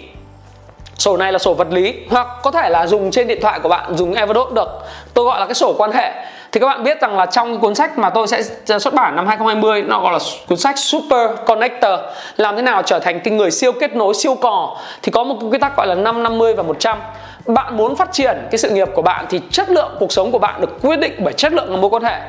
Sổ 0.98 1.16
này 1.16 1.32
là 1.32 1.38
sổ 1.38 1.54
vật 1.54 1.68
lý 1.70 1.94
hoặc 2.10 2.26
có 2.42 2.50
thể 2.50 2.68
là 2.70 2.86
dùng 2.86 3.10
trên 3.10 3.28
điện 3.28 3.38
thoại 3.42 3.60
của 3.62 3.68
bạn 3.68 3.96
dùng 3.96 4.14
Evernote 4.14 4.54
được. 4.54 4.68
Tôi 5.14 5.24
gọi 5.24 5.40
là 5.40 5.46
cái 5.46 5.54
sổ 5.54 5.74
quan 5.78 5.92
hệ 5.92 6.12
thì 6.52 6.60
các 6.60 6.66
bạn 6.66 6.84
biết 6.84 7.00
rằng 7.00 7.16
là 7.16 7.26
trong 7.26 7.60
cuốn 7.60 7.74
sách 7.74 7.98
mà 7.98 8.10
tôi 8.10 8.26
sẽ 8.28 8.42
xuất 8.78 8.94
bản 8.94 9.16
năm 9.16 9.26
2020 9.26 9.82
nó 9.82 10.00
gọi 10.00 10.12
là 10.12 10.18
cuốn 10.48 10.58
sách 10.58 10.78
Super 10.78 11.30
Connector, 11.46 12.00
làm 12.36 12.56
thế 12.56 12.62
nào 12.62 12.82
trở 12.82 12.98
thành 12.98 13.20
cái 13.20 13.34
người 13.34 13.50
siêu 13.50 13.72
kết 13.72 13.96
nối, 13.96 14.14
siêu 14.14 14.34
cò, 14.34 14.76
thì 15.02 15.12
có 15.12 15.24
một 15.24 15.36
quy 15.50 15.58
tắc 15.58 15.76
gọi 15.76 15.86
là 15.86 15.94
5 15.94 16.22
50 16.22 16.54
và 16.54 16.62
100 16.62 16.98
bạn 17.46 17.76
muốn 17.76 17.96
phát 17.96 18.12
triển 18.12 18.36
cái 18.50 18.58
sự 18.58 18.70
nghiệp 18.70 18.88
của 18.94 19.02
bạn 19.02 19.26
thì 19.28 19.40
chất 19.50 19.70
lượng 19.70 19.96
cuộc 19.98 20.12
sống 20.12 20.32
của 20.32 20.38
bạn 20.38 20.60
được 20.60 20.82
quyết 20.82 20.98
định 20.98 21.12
bởi 21.18 21.32
chất 21.32 21.52
lượng 21.52 21.68
của 21.68 21.76
mối 21.76 21.90
quan 21.90 22.02
hệ. 22.02 22.20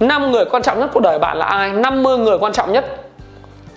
5 0.00 0.32
người 0.32 0.44
quan 0.44 0.62
trọng 0.62 0.80
nhất 0.80 0.90
cuộc 0.92 1.00
đời 1.00 1.18
bạn 1.18 1.36
là 1.36 1.46
ai? 1.46 1.72
50 1.72 2.18
người 2.18 2.38
quan 2.38 2.52
trọng 2.52 2.72
nhất 2.72 2.84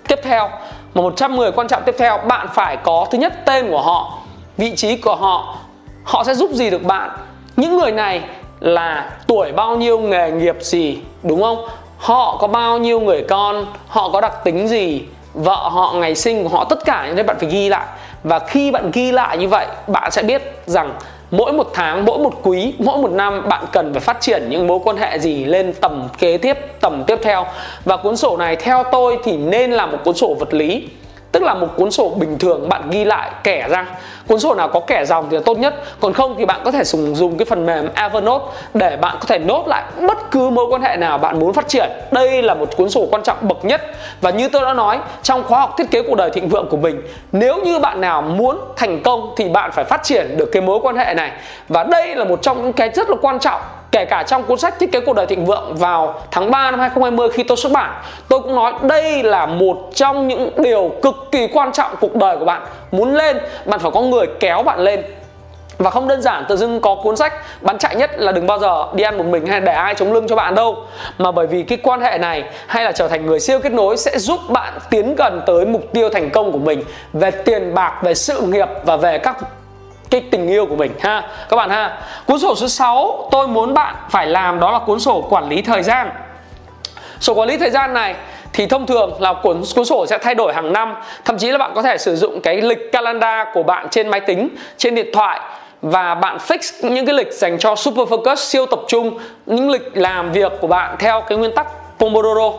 tiếp 0.07 0.19
theo. 0.23 0.49
Mà 0.93 1.01
100 1.01 1.35
người 1.35 1.51
quan 1.51 1.67
trọng 1.67 1.83
tiếp 1.83 1.95
theo, 1.97 2.17
bạn 2.17 2.47
phải 2.53 2.77
có 2.77 3.07
thứ 3.11 3.17
nhất 3.17 3.33
tên 3.45 3.69
của 3.69 3.81
họ, 3.81 4.17
vị 4.57 4.75
trí 4.75 4.95
của 4.95 5.15
họ. 5.15 5.55
Họ 6.03 6.23
sẽ 6.23 6.33
giúp 6.33 6.51
gì 6.51 6.69
được 6.69 6.83
bạn? 6.83 7.09
Những 7.55 7.77
người 7.77 7.91
này 7.91 8.21
là 8.59 9.09
tuổi 9.27 9.51
bao 9.51 9.75
nhiêu 9.75 9.99
nghề 9.99 10.31
nghiệp 10.31 10.57
gì, 10.59 10.97
đúng 11.23 11.41
không? 11.41 11.65
Họ 11.97 12.37
có 12.41 12.47
bao 12.47 12.77
nhiêu 12.77 12.99
người 12.99 13.25
con, 13.29 13.65
họ 13.87 14.09
có 14.09 14.21
đặc 14.21 14.43
tính 14.43 14.67
gì, 14.67 15.01
vợ 15.33 15.69
họ 15.69 15.93
ngày 15.95 16.15
sinh 16.15 16.43
của 16.43 16.49
họ 16.49 16.63
tất 16.63 16.85
cả 16.85 17.05
những 17.07 17.15
đấy 17.15 17.23
bạn 17.23 17.37
phải 17.39 17.49
ghi 17.49 17.69
lại. 17.69 17.85
Và 18.23 18.39
khi 18.39 18.71
bạn 18.71 18.91
ghi 18.93 19.11
lại 19.11 19.37
như 19.37 19.47
vậy, 19.47 19.65
bạn 19.87 20.11
sẽ 20.11 20.23
biết 20.23 20.41
rằng 20.65 20.93
mỗi 21.31 21.53
một 21.53 21.69
tháng, 21.73 22.05
mỗi 22.05 22.19
một 22.19 22.33
quý, 22.43 22.73
mỗi 22.79 22.97
một 22.97 23.11
năm 23.11 23.49
bạn 23.49 23.65
cần 23.71 23.93
phải 23.93 23.99
phát 23.99 24.21
triển 24.21 24.49
những 24.49 24.67
mối 24.67 24.79
quan 24.83 24.97
hệ 24.97 25.19
gì 25.19 25.45
lên 25.45 25.73
tầm 25.81 26.07
kế 26.19 26.37
tiếp, 26.37 26.57
tầm 26.81 27.03
tiếp 27.07 27.19
theo. 27.21 27.45
Và 27.85 27.97
cuốn 27.97 28.17
sổ 28.17 28.37
này 28.37 28.55
theo 28.55 28.83
tôi 28.91 29.19
thì 29.23 29.37
nên 29.37 29.71
là 29.71 29.85
một 29.85 29.97
cuốn 30.03 30.15
sổ 30.15 30.35
vật 30.39 30.53
lý 30.53 30.87
tức 31.31 31.43
là 31.43 31.53
một 31.53 31.67
cuốn 31.75 31.91
sổ 31.91 32.09
bình 32.09 32.39
thường 32.39 32.69
bạn 32.69 32.89
ghi 32.89 33.05
lại 33.05 33.31
kẻ 33.43 33.67
ra. 33.69 33.85
Cuốn 34.27 34.39
sổ 34.39 34.55
nào 34.55 34.67
có 34.67 34.79
kẻ 34.79 35.05
dòng 35.05 35.27
thì 35.29 35.37
là 35.37 35.43
tốt 35.45 35.57
nhất. 35.57 35.75
Còn 35.99 36.13
không 36.13 36.35
thì 36.37 36.45
bạn 36.45 36.61
có 36.65 36.71
thể 36.71 36.83
dùng 36.83 37.15
dùng 37.15 37.37
cái 37.37 37.45
phần 37.45 37.65
mềm 37.65 37.89
Evernote 37.95 38.45
để 38.73 38.97
bạn 38.97 39.17
có 39.19 39.25
thể 39.27 39.39
nốt 39.39 39.67
lại 39.67 39.83
bất 40.07 40.31
cứ 40.31 40.49
mối 40.49 40.65
quan 40.69 40.81
hệ 40.81 40.97
nào 40.97 41.17
bạn 41.17 41.39
muốn 41.39 41.53
phát 41.53 41.67
triển. 41.67 41.89
Đây 42.11 42.41
là 42.41 42.53
một 42.53 42.77
cuốn 42.77 42.89
sổ 42.89 43.07
quan 43.11 43.23
trọng 43.23 43.37
bậc 43.41 43.65
nhất. 43.65 43.81
Và 44.21 44.29
như 44.29 44.49
tôi 44.49 44.61
đã 44.61 44.73
nói, 44.73 44.99
trong 45.23 45.43
khóa 45.43 45.59
học 45.59 45.75
thiết 45.77 45.91
kế 45.91 46.01
cuộc 46.01 46.15
đời 46.15 46.29
thịnh 46.29 46.49
vượng 46.49 46.67
của 46.69 46.77
mình, 46.77 47.01
nếu 47.31 47.57
như 47.63 47.79
bạn 47.79 48.01
nào 48.01 48.21
muốn 48.21 48.59
thành 48.75 49.03
công 49.03 49.33
thì 49.37 49.49
bạn 49.49 49.71
phải 49.71 49.85
phát 49.85 50.03
triển 50.03 50.37
được 50.37 50.49
cái 50.51 50.61
mối 50.61 50.79
quan 50.83 50.95
hệ 50.95 51.13
này. 51.13 51.31
Và 51.67 51.83
đây 51.83 52.15
là 52.15 52.25
một 52.25 52.41
trong 52.41 52.63
những 52.63 52.73
cái 52.73 52.89
rất 52.89 53.09
là 53.09 53.15
quan 53.21 53.39
trọng 53.39 53.61
kể 53.91 54.05
cả 54.05 54.23
trong 54.27 54.43
cuốn 54.43 54.59
sách 54.59 54.79
thiết 54.79 54.91
kế 54.91 54.99
cuộc 54.99 55.15
đời 55.15 55.25
thịnh 55.25 55.45
vượng 55.45 55.75
vào 55.75 56.21
tháng 56.31 56.51
3 56.51 56.71
năm 56.71 56.79
2020 56.79 57.29
khi 57.29 57.43
tôi 57.43 57.57
xuất 57.57 57.71
bản, 57.71 58.01
tôi 58.29 58.39
cũng 58.39 58.55
nói 58.55 58.73
đây 58.81 59.23
là 59.23 59.45
một 59.45 59.77
trong 59.95 60.27
những 60.27 60.49
điều 60.57 60.91
cực 61.01 61.15
kỳ 61.31 61.47
quan 61.47 61.71
trọng 61.71 61.91
cuộc 61.99 62.15
đời 62.15 62.37
của 62.37 62.45
bạn. 62.45 62.61
Muốn 62.91 63.13
lên, 63.13 63.37
bạn 63.65 63.79
phải 63.79 63.91
có 63.91 64.01
người 64.01 64.27
kéo 64.39 64.63
bạn 64.63 64.79
lên. 64.79 65.03
Và 65.77 65.89
không 65.89 66.07
đơn 66.07 66.21
giản, 66.21 66.45
tự 66.49 66.57
dưng 66.57 66.81
có 66.81 66.95
cuốn 67.03 67.15
sách 67.15 67.33
bán 67.61 67.77
chạy 67.77 67.95
nhất 67.95 68.11
là 68.15 68.31
đừng 68.31 68.47
bao 68.47 68.59
giờ 68.59 68.85
đi 68.93 69.03
ăn 69.03 69.17
một 69.17 69.25
mình 69.25 69.45
hay 69.45 69.61
để 69.61 69.73
ai 69.73 69.95
chống 69.95 70.13
lưng 70.13 70.27
cho 70.27 70.35
bạn 70.35 70.55
đâu. 70.55 70.77
Mà 71.17 71.31
bởi 71.31 71.47
vì 71.47 71.63
cái 71.63 71.77
quan 71.83 72.01
hệ 72.01 72.17
này 72.17 72.43
hay 72.67 72.83
là 72.83 72.91
trở 72.91 73.07
thành 73.07 73.25
người 73.25 73.39
siêu 73.39 73.59
kết 73.59 73.71
nối 73.71 73.97
sẽ 73.97 74.17
giúp 74.17 74.39
bạn 74.49 74.73
tiến 74.89 75.15
gần 75.15 75.41
tới 75.45 75.65
mục 75.65 75.83
tiêu 75.93 76.09
thành 76.09 76.29
công 76.29 76.51
của 76.51 76.57
mình 76.57 76.83
về 77.13 77.31
tiền 77.31 77.75
bạc, 77.75 77.99
về 78.03 78.13
sự 78.13 78.41
nghiệp 78.41 78.67
và 78.85 78.97
về 78.97 79.17
các 79.17 79.37
cái 80.09 80.21
tình 80.31 80.47
yêu 80.47 80.65
của 80.65 80.75
mình, 80.75 80.91
ha. 80.99 81.23
Các 81.49 81.57
bạn 81.57 81.69
ha, 81.69 81.97
cuốn 82.25 82.39
sổ 82.39 82.55
số 82.55 82.67
6 82.67 83.27
tôi 83.31 83.47
muốn 83.47 83.73
bạn 83.73 83.95
phải 84.09 84.27
làm 84.27 84.59
đó 84.59 84.71
là 84.71 84.79
cuốn 84.79 84.99
sổ 84.99 85.27
quản 85.29 85.49
lý 85.49 85.61
thời 85.61 85.83
gian. 85.83 86.11
Sổ 87.19 87.33
quản 87.33 87.49
lý 87.49 87.57
thời 87.57 87.69
gian 87.69 87.93
này 87.93 88.15
thì 88.53 88.65
thông 88.65 88.85
thường 88.85 89.21
là 89.21 89.33
cuốn 89.33 89.61
cuốn 89.75 89.85
sổ 89.85 90.05
sẽ 90.09 90.17
thay 90.17 90.35
đổi 90.35 90.53
hàng 90.53 90.73
năm. 90.73 90.95
Thậm 91.25 91.37
chí 91.37 91.51
là 91.51 91.57
bạn 91.57 91.71
có 91.75 91.81
thể 91.81 91.97
sử 91.97 92.15
dụng 92.15 92.41
cái 92.41 92.61
lịch 92.61 92.91
calendar 92.91 93.47
của 93.53 93.63
bạn 93.63 93.87
trên 93.89 94.07
máy 94.07 94.19
tính, 94.19 94.49
trên 94.77 94.95
điện 94.95 95.07
thoại 95.13 95.39
và 95.81 96.15
bạn 96.15 96.37
fix 96.37 96.89
những 96.89 97.05
cái 97.05 97.15
lịch 97.15 97.33
dành 97.33 97.59
cho 97.59 97.75
super 97.75 98.07
focus, 98.07 98.35
siêu 98.35 98.65
tập 98.65 98.79
trung, 98.87 99.19
những 99.45 99.69
lịch 99.69 99.97
làm 99.97 100.31
việc 100.31 100.51
của 100.61 100.67
bạn 100.67 100.95
theo 100.99 101.21
cái 101.21 101.37
nguyên 101.37 101.55
tắc 101.55 101.67
Pomodoro 101.99 102.51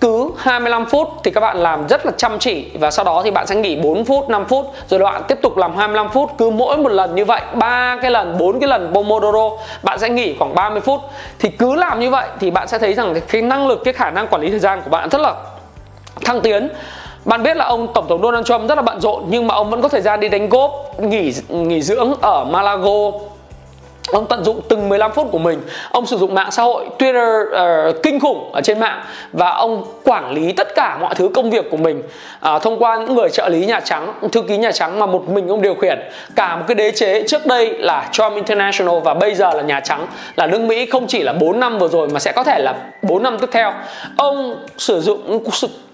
cứ 0.00 0.30
25 0.36 0.86
phút 0.86 1.08
thì 1.24 1.30
các 1.30 1.40
bạn 1.40 1.56
làm 1.56 1.88
rất 1.88 2.06
là 2.06 2.12
chăm 2.16 2.38
chỉ 2.38 2.70
và 2.74 2.90
sau 2.90 3.04
đó 3.04 3.22
thì 3.24 3.30
bạn 3.30 3.46
sẽ 3.46 3.54
nghỉ 3.54 3.76
4 3.76 4.04
phút 4.04 4.28
5 4.28 4.44
phút, 4.44 4.66
rồi 4.88 5.00
bạn 5.00 5.22
tiếp 5.28 5.38
tục 5.42 5.56
làm 5.56 5.76
25 5.76 6.08
phút. 6.08 6.30
Cứ 6.38 6.50
mỗi 6.50 6.76
một 6.76 6.92
lần 6.92 7.14
như 7.14 7.24
vậy, 7.24 7.40
ba 7.54 7.98
cái 8.02 8.10
lần, 8.10 8.38
bốn 8.38 8.60
cái 8.60 8.68
lần 8.68 8.90
Pomodoro, 8.94 9.50
bạn 9.82 9.98
sẽ 9.98 10.08
nghỉ 10.08 10.36
khoảng 10.38 10.54
30 10.54 10.80
phút. 10.80 11.00
Thì 11.38 11.48
cứ 11.48 11.74
làm 11.74 12.00
như 12.00 12.10
vậy 12.10 12.26
thì 12.40 12.50
bạn 12.50 12.68
sẽ 12.68 12.78
thấy 12.78 12.94
rằng 12.94 13.14
cái 13.28 13.42
năng 13.42 13.66
lực, 13.66 13.84
cái 13.84 13.94
khả 13.94 14.10
năng 14.10 14.26
quản 14.28 14.42
lý 14.42 14.50
thời 14.50 14.58
gian 14.58 14.82
của 14.84 14.90
bạn 14.90 15.08
rất 15.08 15.20
là 15.20 15.34
thăng 16.24 16.40
tiến. 16.40 16.68
Bạn 17.24 17.42
biết 17.42 17.56
là 17.56 17.64
ông 17.64 17.92
tổng 17.94 18.08
thống 18.08 18.22
Donald 18.22 18.46
Trump 18.46 18.68
rất 18.68 18.74
là 18.74 18.82
bận 18.82 19.00
rộn, 19.00 19.24
nhưng 19.28 19.46
mà 19.46 19.54
ông 19.54 19.70
vẫn 19.70 19.82
có 19.82 19.88
thời 19.88 20.00
gian 20.00 20.20
đi 20.20 20.28
đánh 20.28 20.48
golf, 20.48 20.70
nghỉ 20.98 21.32
nghỉ 21.48 21.82
dưỡng 21.82 22.14
ở 22.20 22.44
Malago 22.44 23.10
ông 24.12 24.26
tận 24.26 24.44
dụng 24.44 24.60
từng 24.68 24.88
15 24.88 25.12
phút 25.12 25.28
của 25.30 25.38
mình. 25.38 25.60
Ông 25.90 26.06
sử 26.06 26.18
dụng 26.18 26.34
mạng 26.34 26.50
xã 26.50 26.62
hội 26.62 26.86
Twitter 26.98 27.44
uh, 27.90 28.02
kinh 28.02 28.20
khủng 28.20 28.52
ở 28.52 28.60
trên 28.60 28.80
mạng 28.80 29.02
và 29.32 29.50
ông 29.50 29.84
quản 30.04 30.32
lý 30.32 30.52
tất 30.52 30.74
cả 30.74 30.98
mọi 31.00 31.14
thứ 31.14 31.28
công 31.34 31.50
việc 31.50 31.70
của 31.70 31.76
mình. 31.76 32.02
Uh, 32.54 32.62
thông 32.62 32.78
qua 32.78 32.96
những 32.96 33.14
người 33.14 33.28
trợ 33.30 33.48
lý 33.48 33.66
nhà 33.66 33.80
trắng 33.80 34.12
thư 34.32 34.42
ký 34.42 34.56
nhà 34.56 34.72
trắng 34.72 34.98
mà 34.98 35.06
một 35.06 35.28
mình 35.28 35.48
ông 35.48 35.62
điều 35.62 35.74
khiển. 35.74 35.98
Cả 36.36 36.56
một 36.56 36.64
cái 36.68 36.74
đế 36.74 36.90
chế 36.90 37.24
trước 37.28 37.46
đây 37.46 37.74
là 37.78 38.08
Trump 38.12 38.34
International 38.34 39.00
và 39.04 39.14
bây 39.14 39.34
giờ 39.34 39.50
là 39.54 39.62
nhà 39.62 39.80
trắng 39.80 40.06
là 40.36 40.46
nước 40.46 40.60
Mỹ 40.60 40.86
không 40.86 41.06
chỉ 41.06 41.22
là 41.22 41.32
4 41.32 41.60
năm 41.60 41.78
vừa 41.78 41.88
rồi 41.88 42.08
mà 42.08 42.20
sẽ 42.20 42.32
có 42.32 42.44
thể 42.44 42.58
là 42.58 42.74
4 43.02 43.22
năm 43.22 43.38
tiếp 43.38 43.48
theo. 43.52 43.72
Ông 44.16 44.64
sử 44.78 45.00
dụng 45.00 45.44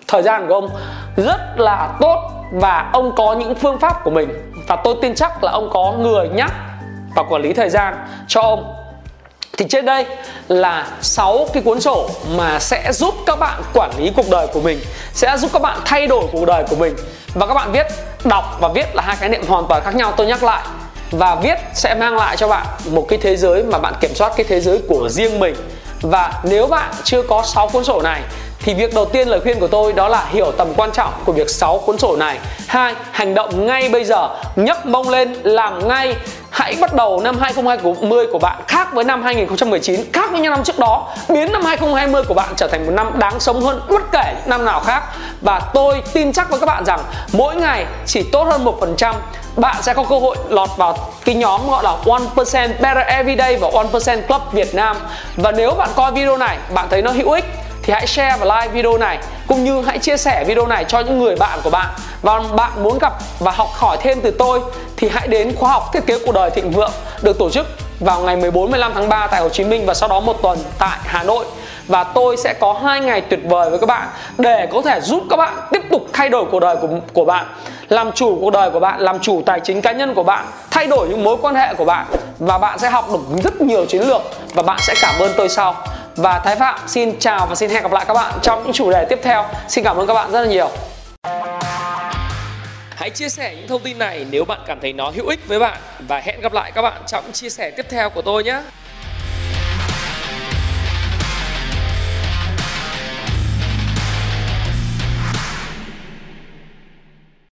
thời 0.09 0.23
gian 0.23 0.47
của 0.49 0.55
ông 0.55 0.71
rất 1.17 1.41
là 1.57 1.89
tốt 2.01 2.31
và 2.53 2.91
ông 2.93 3.13
có 3.17 3.35
những 3.35 3.55
phương 3.55 3.79
pháp 3.79 4.05
của 4.05 4.11
mình. 4.11 4.29
Và 4.69 4.77
tôi 4.77 4.95
tin 5.03 5.15
chắc 5.15 5.45
là 5.45 5.53
ông 5.53 5.71
có 5.73 5.95
người 5.99 6.29
nhắc 6.29 6.53
và 7.15 7.23
quản 7.23 7.43
lý 7.43 7.53
thời 7.53 7.71
gian 7.71 7.95
cho 8.29 8.41
ông. 8.41 8.75
Thì 9.59 9.67
trên 9.69 9.85
đây 9.85 10.07
là 10.49 10.87
6 11.01 11.47
cái 11.53 11.63
cuốn 11.63 11.81
sổ 11.81 12.11
mà 12.37 12.59
sẽ 12.59 12.93
giúp 12.93 13.15
các 13.27 13.39
bạn 13.39 13.63
quản 13.75 13.91
lý 13.99 14.13
cuộc 14.17 14.31
đời 14.31 14.47
của 14.47 14.61
mình 14.61 14.81
sẽ 15.13 15.37
giúp 15.37 15.51
các 15.53 15.63
bạn 15.63 15.79
thay 15.85 16.07
đổi 16.07 16.25
cuộc 16.33 16.45
đời 16.47 16.65
của 16.71 16.77
mình. 16.77 16.97
Và 17.35 17.47
các 17.47 17.55
bạn 17.55 17.73
viết 17.73 17.87
đọc 18.25 18.45
và 18.61 18.69
viết 18.69 18.95
là 18.95 19.03
hai 19.03 19.17
khái 19.17 19.29
niệm 19.29 19.47
hoàn 19.49 19.65
toàn 19.69 19.83
khác 19.85 19.95
nhau. 19.95 20.13
Tôi 20.17 20.27
nhắc 20.27 20.43
lại 20.43 20.63
và 21.11 21.35
viết 21.35 21.59
sẽ 21.75 21.95
mang 21.95 22.17
lại 22.17 22.37
cho 22.37 22.49
bạn 22.49 22.67
một 22.91 23.07
cái 23.09 23.19
thế 23.23 23.37
giới 23.37 23.63
mà 23.63 23.79
bạn 23.79 23.95
kiểm 24.01 24.15
soát 24.15 24.33
cái 24.37 24.47
thế 24.49 24.61
giới 24.61 24.81
của 24.89 25.09
riêng 25.09 25.39
mình. 25.39 25.55
Và 26.03 26.33
nếu 26.43 26.67
bạn 26.67 26.91
chưa 27.05 27.23
có 27.23 27.43
6 27.43 27.69
cuốn 27.69 27.85
sổ 27.85 28.01
này 28.03 28.21
thì 28.59 28.75
việc 28.75 28.95
đầu 28.95 29.05
tiên 29.05 29.29
lời 29.29 29.41
khuyên 29.41 29.61
của 29.61 29.67
tôi 29.67 29.93
đó 29.93 30.09
là 30.09 30.27
hiểu 30.31 30.53
tầm 30.53 30.75
quan 30.77 30.93
trọng 30.93 31.13
của 31.25 31.33
việc 31.33 31.51
6 31.51 31.79
cuốn 31.79 31.99
sổ 31.99 32.17
này. 32.17 32.39
Hai, 32.67 32.95
hành 33.13 33.35
động 33.35 33.67
ngay 33.67 33.89
bây 33.89 34.05
giờ, 34.05 34.29
nhấc 34.57 34.87
mông 34.87 35.09
lên 35.09 35.33
làm 35.43 35.89
ngay. 35.89 36.17
Hãy 36.65 36.77
bắt 36.81 36.95
đầu 36.95 37.21
năm 37.21 37.39
2020 37.41 38.27
của 38.33 38.39
bạn 38.39 38.63
khác 38.69 38.89
với 38.93 39.05
năm 39.05 39.23
2019, 39.23 40.13
khác 40.13 40.31
với 40.31 40.41
những 40.41 40.51
năm 40.51 40.65
trước 40.65 40.79
đó, 40.79 41.09
biến 41.29 41.53
năm 41.53 41.65
2020 41.65 42.23
của 42.29 42.35
bạn 42.35 42.55
trở 42.57 42.69
thành 42.69 42.87
một 42.87 42.93
năm 42.93 43.19
đáng 43.19 43.41
sống 43.41 43.61
hơn 43.61 43.81
bất 43.89 44.03
kể 44.13 44.35
năm 44.47 44.65
nào 44.65 44.81
khác. 44.81 45.03
Và 45.41 45.61
tôi 45.75 46.03
tin 46.13 46.33
chắc 46.33 46.51
với 46.51 46.61
các 46.61 46.67
bạn 46.67 46.85
rằng 46.85 47.01
mỗi 47.33 47.57
ngày 47.57 47.87
chỉ 48.07 48.23
tốt 48.23 48.45
hơn 48.45 48.65
1% 48.65 49.15
bạn 49.57 49.77
sẽ 49.83 49.95
có 49.95 50.05
cơ 50.11 50.19
hội 50.19 50.37
lọt 50.49 50.71
vào 50.77 50.99
cái 51.25 51.35
nhóm 51.35 51.71
gọi 51.71 51.85
là 51.85 51.97
1% 52.05 52.69
Better 52.81 53.07
Everyday 53.07 53.57
và 53.57 53.69
1% 53.69 54.23
Club 54.23 54.43
Việt 54.53 54.75
Nam. 54.75 54.97
Và 55.37 55.53
nếu 55.53 55.71
bạn 55.71 55.89
coi 55.97 56.13
video 56.13 56.37
này, 56.37 56.57
bạn 56.75 56.87
thấy 56.91 57.03
nó 57.03 57.11
hữu 57.11 57.31
ích 57.31 57.45
thì 57.85 57.93
hãy 57.93 58.07
share 58.07 58.37
và 58.41 58.61
like 58.61 58.73
video 58.73 58.99
này, 58.99 59.19
cũng 59.47 59.65
như 59.65 59.83
hãy 59.83 59.99
chia 59.99 60.17
sẻ 60.17 60.45
video 60.47 60.67
này 60.67 60.85
cho 60.89 61.01
những 61.01 61.19
người 61.19 61.37
bạn 61.37 61.59
của 61.65 61.71
bạn. 61.71 61.89
Và 62.23 62.41
bạn 62.57 62.71
muốn 62.83 62.99
gặp 62.99 63.13
và 63.39 63.51
học 63.51 63.69
hỏi 63.73 63.97
thêm 64.01 64.21
từ 64.21 64.31
tôi, 64.31 64.61
thì 64.97 65.09
hãy 65.09 65.29
đến 65.29 65.57
khóa 65.57 65.73
học 65.73 65.91
thiết 65.93 66.07
kế 66.07 66.19
cuộc 66.19 66.33
đời 66.33 66.51
thịnh 66.51 66.71
vượng, 66.71 66.93
được 67.23 67.39
tổ 67.39 67.51
chức 67.51 67.67
vào 68.01 68.21
ngày 68.21 68.37
14 68.37 68.71
15 68.71 68.93
tháng 68.95 69.09
3 69.09 69.27
tại 69.27 69.41
Hồ 69.41 69.49
Chí 69.49 69.65
Minh 69.65 69.87
và 69.87 69.95
sau 69.95 70.09
đó 70.09 70.21
một 70.21 70.43
tuần 70.43 70.59
tại 70.79 70.99
Hà 71.05 71.23
Nội. 71.23 71.45
Và 71.87 72.05
tôi 72.05 72.37
sẽ 72.37 72.55
có 72.61 72.73
hai 72.73 73.01
ngày 73.01 73.21
tuyệt 73.21 73.41
vời 73.45 73.71
với 73.71 73.79
các 73.79 73.87
bạn 73.87 74.09
để 74.39 74.69
có 74.73 74.83
thể 74.83 75.01
giúp 75.01 75.23
các 75.31 75.37
bạn 75.37 75.55
tiếp 75.73 75.83
tục 75.91 76.07
thay 76.13 76.29
đổi 76.29 76.45
cuộc 76.51 76.61
đời 76.61 76.77
của 76.77 76.89
của 77.13 77.25
bạn, 77.25 77.47
làm 77.89 78.13
chủ 78.13 78.39
cuộc 78.41 78.51
đời 78.51 78.71
của 78.71 78.81
bạn, 78.81 79.01
làm 79.01 79.19
chủ 79.21 79.43
tài 79.47 79.61
chính 79.61 79.83
cá 79.83 79.93
nhân 79.93 80.15
của 80.15 80.23
bạn, 80.23 80.47
thay 80.71 80.87
đổi 80.87 81.09
những 81.09 81.25
mối 81.25 81.37
quan 81.43 81.55
hệ 81.55 81.75
của 81.75 81.85
bạn. 81.85 82.07
Và 82.39 82.59
bạn 82.59 82.79
sẽ 82.79 82.91
học 82.91 83.09
được 83.13 83.43
rất 83.45 83.61
nhiều 83.61 83.87
chiến 83.87 84.03
lược 84.03 84.23
và 84.55 84.63
bạn 84.63 84.79
sẽ 84.81 84.95
cảm 85.03 85.15
ơn 85.19 85.33
tôi 85.37 85.49
sau 85.49 85.75
và 86.17 86.39
Thái 86.45 86.57
Phạm 86.57 86.81
xin 86.87 87.19
chào 87.19 87.47
và 87.47 87.55
xin 87.55 87.71
hẹn 87.71 87.83
gặp 87.83 87.93
lại 87.93 88.05
các 88.09 88.15
bạn 88.15 88.35
trong 88.43 88.63
những 88.63 88.73
chủ 88.73 88.91
đề 88.91 89.07
tiếp 89.09 89.19
theo. 89.23 89.45
Xin 89.69 89.85
cảm 89.85 89.97
ơn 89.97 90.07
các 90.07 90.15
bạn 90.15 90.33
rất 90.33 90.41
là 90.41 90.47
nhiều. 90.47 90.71
Hãy 92.97 93.11
chia 93.11 93.29
sẻ 93.29 93.55
những 93.57 93.69
thông 93.69 93.83
tin 93.83 93.99
này 93.99 94.27
nếu 94.31 94.45
bạn 94.45 94.61
cảm 94.67 94.79
thấy 94.81 94.93
nó 94.93 95.11
hữu 95.11 95.27
ích 95.27 95.41
với 95.49 95.59
bạn 95.59 95.79
và 96.09 96.21
hẹn 96.21 96.41
gặp 96.41 96.53
lại 96.53 96.73
các 96.75 96.83
bạn 96.83 97.03
trong 97.07 97.33
chia 97.33 97.49
sẻ 97.49 97.71
tiếp 97.71 97.87
theo 97.91 98.11
của 98.11 98.23
tôi 98.23 98.45
nhé. 98.45 98.61